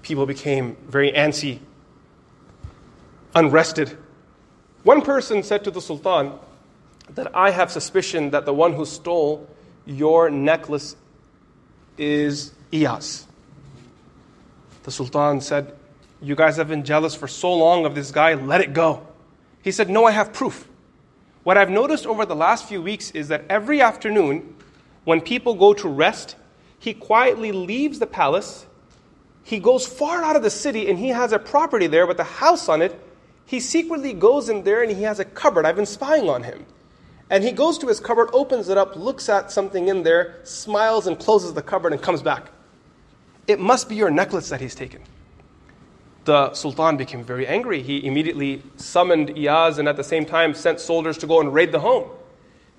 People 0.00 0.24
became 0.24 0.74
very 0.88 1.12
antsy, 1.12 1.58
unrested. 3.34 3.94
One 4.84 5.02
person 5.02 5.42
said 5.42 5.64
to 5.64 5.70
the 5.70 5.82
Sultan 5.82 6.32
that 7.10 7.36
I 7.36 7.50
have 7.50 7.70
suspicion 7.70 8.30
that 8.30 8.46
the 8.46 8.54
one 8.54 8.72
who 8.72 8.86
stole 8.86 9.46
your 9.84 10.30
necklace 10.30 10.96
is 11.98 12.54
Iyaz. 12.72 13.26
The 14.84 14.90
Sultan 14.90 15.42
said, 15.42 15.74
You 16.22 16.36
guys 16.36 16.56
have 16.56 16.68
been 16.68 16.84
jealous 16.84 17.14
for 17.14 17.28
so 17.28 17.52
long 17.52 17.84
of 17.84 17.94
this 17.94 18.12
guy, 18.12 18.32
let 18.32 18.62
it 18.62 18.72
go. 18.72 19.06
He 19.60 19.72
said, 19.72 19.90
No, 19.90 20.06
I 20.06 20.12
have 20.12 20.32
proof. 20.32 20.68
What 21.44 21.58
I've 21.58 21.70
noticed 21.70 22.06
over 22.06 22.24
the 22.24 22.34
last 22.34 22.66
few 22.66 22.80
weeks 22.80 23.10
is 23.10 23.28
that 23.28 23.44
every 23.50 23.82
afternoon, 23.82 24.56
when 25.04 25.20
people 25.20 25.54
go 25.54 25.74
to 25.74 25.88
rest, 25.88 26.36
he 26.78 26.94
quietly 26.94 27.52
leaves 27.52 27.98
the 27.98 28.06
palace. 28.06 28.66
He 29.42 29.58
goes 29.58 29.86
far 29.86 30.24
out 30.24 30.36
of 30.36 30.42
the 30.42 30.50
city 30.50 30.88
and 30.88 30.98
he 30.98 31.10
has 31.10 31.32
a 31.32 31.38
property 31.38 31.86
there 31.86 32.06
with 32.06 32.18
a 32.18 32.24
house 32.24 32.68
on 32.68 32.80
it. 32.80 32.98
He 33.44 33.60
secretly 33.60 34.14
goes 34.14 34.48
in 34.48 34.64
there 34.64 34.82
and 34.82 34.90
he 34.90 35.02
has 35.02 35.20
a 35.20 35.24
cupboard. 35.24 35.66
I've 35.66 35.76
been 35.76 35.84
spying 35.84 36.30
on 36.30 36.42
him. 36.42 36.64
And 37.28 37.44
he 37.44 37.52
goes 37.52 37.76
to 37.78 37.88
his 37.88 38.00
cupboard, 38.00 38.30
opens 38.32 38.70
it 38.70 38.78
up, 38.78 38.96
looks 38.96 39.28
at 39.28 39.50
something 39.50 39.88
in 39.88 40.02
there, 40.02 40.40
smiles 40.44 41.06
and 41.06 41.18
closes 41.18 41.52
the 41.52 41.62
cupboard 41.62 41.92
and 41.92 42.00
comes 42.00 42.22
back. 42.22 42.50
It 43.46 43.60
must 43.60 43.90
be 43.90 43.96
your 43.96 44.10
necklace 44.10 44.48
that 44.48 44.62
he's 44.62 44.74
taken. 44.74 45.02
The 46.24 46.54
Sultan 46.54 46.96
became 46.96 47.22
very 47.22 47.46
angry. 47.46 47.82
He 47.82 48.06
immediately 48.06 48.62
summoned 48.76 49.28
Iyaz 49.30 49.78
and 49.78 49.88
at 49.88 49.96
the 49.96 50.04
same 50.04 50.24
time 50.24 50.54
sent 50.54 50.80
soldiers 50.80 51.18
to 51.18 51.26
go 51.26 51.40
and 51.40 51.52
raid 51.52 51.72
the 51.72 51.80
home. 51.80 52.10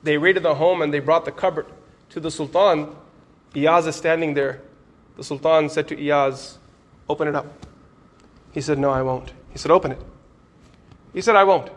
They 0.04 0.18
raided 0.18 0.44
the 0.44 0.56
home 0.56 0.82
and 0.82 0.94
they 0.94 1.00
brought 1.00 1.26
the 1.26 1.32
cupboard 1.32 1.68
to 2.10 2.20
the 2.20 2.32
Sultan. 2.32 2.96
Iyaz 3.54 3.88
is 3.88 3.96
standing 3.96 4.34
there. 4.34 4.62
The 5.18 5.24
Sultan 5.24 5.70
said 5.70 5.88
to 5.90 5.96
Iyaz, 5.96 6.58
Open 7.08 7.28
it 7.28 7.36
up. 7.36 7.46
He 8.52 8.62
said, 8.62 8.80
No, 8.80 8.90
I 8.90 9.02
won't. 9.02 9.32
He 9.52 9.58
said, 9.58 9.72
Open 9.72 9.92
it. 9.92 10.02
He 11.14 11.22
said, 11.22 11.36
I 11.36 11.44
won't. 11.44 11.70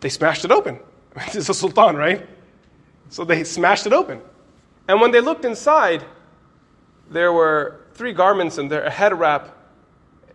They 0.00 0.08
smashed 0.08 0.44
it 0.44 0.50
open. 0.50 0.80
This 1.26 1.36
is 1.36 1.48
a 1.48 1.54
Sultan, 1.54 1.96
right? 1.96 2.26
So 3.10 3.24
they 3.24 3.44
smashed 3.44 3.86
it 3.86 3.92
open. 3.92 4.20
And 4.86 5.00
when 5.00 5.10
they 5.10 5.20
looked 5.20 5.44
inside, 5.44 6.04
there 7.10 7.32
were 7.32 7.80
three 7.94 8.12
garments 8.12 8.58
in 8.58 8.68
there 8.68 8.84
a 8.84 8.90
head 8.90 9.18
wrap, 9.18 9.54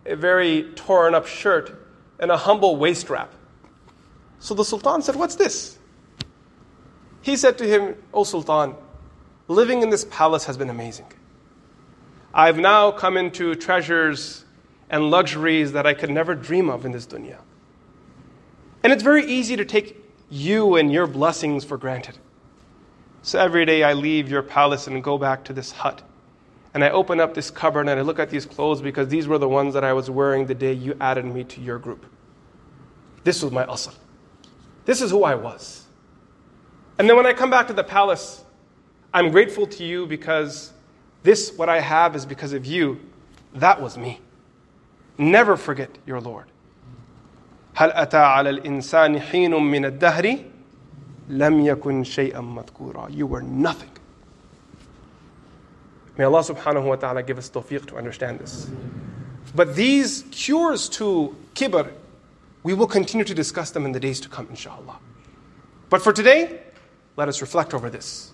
a 0.06 0.16
very 0.16 0.70
torn 0.74 1.14
up 1.14 1.26
shirt, 1.26 1.80
and 2.18 2.30
a 2.30 2.36
humble 2.36 2.76
waist 2.76 3.10
wrap. 3.10 3.32
So 4.38 4.54
the 4.54 4.64
Sultan 4.64 5.02
said, 5.02 5.16
What's 5.16 5.36
this? 5.36 5.78
He 7.22 7.36
said 7.36 7.56
to 7.58 7.64
him, 7.64 7.96
O 8.12 8.24
Sultan, 8.24 8.74
living 9.48 9.82
in 9.82 9.90
this 9.90 10.06
palace 10.10 10.44
has 10.44 10.56
been 10.56 10.70
amazing. 10.70 11.06
I've 12.34 12.58
now 12.58 12.90
come 12.90 13.16
into 13.16 13.54
treasures 13.54 14.44
and 14.90 15.10
luxuries 15.10 15.72
that 15.72 15.86
I 15.86 15.94
could 15.94 16.10
never 16.10 16.34
dream 16.34 16.68
of 16.68 16.84
in 16.84 16.92
this 16.92 17.06
dunya. 17.06 17.38
And 18.82 18.92
it's 18.92 19.02
very 19.02 19.24
easy 19.24 19.56
to 19.56 19.64
take 19.64 19.96
you 20.28 20.76
and 20.76 20.92
your 20.92 21.06
blessings 21.06 21.64
for 21.64 21.78
granted. 21.78 22.18
So 23.22 23.38
every 23.38 23.64
day 23.64 23.82
I 23.82 23.94
leave 23.94 24.28
your 24.28 24.42
palace 24.42 24.86
and 24.86 25.02
go 25.02 25.16
back 25.16 25.44
to 25.44 25.54
this 25.54 25.70
hut. 25.70 26.02
And 26.73 26.83
I 26.83 26.89
open 26.89 27.19
up 27.19 27.33
this 27.33 27.49
cupboard 27.49 27.87
and 27.87 27.99
I 27.99 28.01
look 28.01 28.19
at 28.19 28.29
these 28.29 28.45
clothes 28.45 28.81
because 28.81 29.07
these 29.07 29.27
were 29.27 29.37
the 29.37 29.49
ones 29.49 29.73
that 29.73 29.83
I 29.83 29.93
was 29.93 30.09
wearing 30.09 30.45
the 30.45 30.53
day 30.53 30.73
you 30.73 30.95
added 31.01 31.25
me 31.25 31.43
to 31.45 31.61
your 31.61 31.79
group. 31.79 32.05
This 33.23 33.41
was 33.41 33.51
my 33.51 33.65
asl. 33.65 33.95
This 34.85 35.01
is 35.01 35.11
who 35.11 35.23
I 35.23 35.35
was. 35.35 35.85
And 36.97 37.09
then 37.09 37.15
when 37.17 37.25
I 37.25 37.33
come 37.33 37.49
back 37.49 37.67
to 37.67 37.73
the 37.73 37.83
palace, 37.83 38.43
I'm 39.13 39.31
grateful 39.31 39.65
to 39.67 39.83
you 39.83 40.05
because 40.05 40.73
this, 41.23 41.53
what 41.57 41.69
I 41.69 41.79
have, 41.79 42.15
is 42.15 42.25
because 42.25 42.53
of 42.53 42.65
you. 42.65 42.99
That 43.55 43.81
was 43.81 43.97
me. 43.97 44.19
Never 45.17 45.57
forget 45.57 45.97
your 46.05 46.21
Lord. 46.21 46.45
هل 47.75 47.91
أتى 47.91 48.17
على 48.17 48.49
الإنسان 48.49 49.19
حين 49.19 49.51
من 49.51 49.85
الدهر 49.85 50.37
لم 51.29 51.65
يكن 51.65 52.03
شيئا 52.03 52.41
مذكورا 52.41 53.09
You 53.09 53.25
were 53.25 53.41
nothing. 53.41 53.91
May 56.17 56.25
Allah 56.25 56.41
subhanahu 56.41 56.83
wa 56.83 56.95
ta'ala 56.95 57.23
give 57.23 57.37
us 57.37 57.49
tawfiq 57.49 57.85
to 57.87 57.97
understand 57.97 58.39
this. 58.39 58.69
But 59.55 59.75
these 59.75 60.25
cures 60.31 60.89
to 60.89 61.35
kibr, 61.55 61.91
we 62.63 62.73
will 62.73 62.87
continue 62.87 63.25
to 63.25 63.33
discuss 63.33 63.71
them 63.71 63.85
in 63.85 63.93
the 63.93 63.99
days 63.99 64.19
to 64.21 64.29
come, 64.29 64.47
inshallah. 64.49 64.99
But 65.89 66.01
for 66.01 66.13
today, 66.13 66.59
let 67.15 67.29
us 67.29 67.41
reflect 67.41 67.73
over 67.73 67.89
this. 67.89 68.31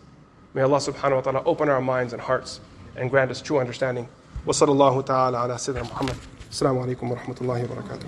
May 0.54 0.62
Allah 0.62 0.78
subhanahu 0.78 1.16
wa 1.16 1.22
ta'ala 1.22 1.44
open 1.46 1.70
our 1.70 1.82
minds 1.82 2.14
and 2.14 2.22
hearts 2.22 2.60
and 2.96 3.10
grant 3.10 3.32
us 3.32 3.42
true 3.42 3.60
understanding. 3.60 4.08
وصلى 4.46 4.72
الله 4.72 5.02
تعالى 5.02 5.38
على 5.38 5.58
سيدنا 5.58 5.84
محمد 5.84 6.16
السلام 6.52 6.80
عليكم 6.80 7.12
ورحمة 7.12 7.36
الله 7.42 7.64
وبركاته 7.64 8.08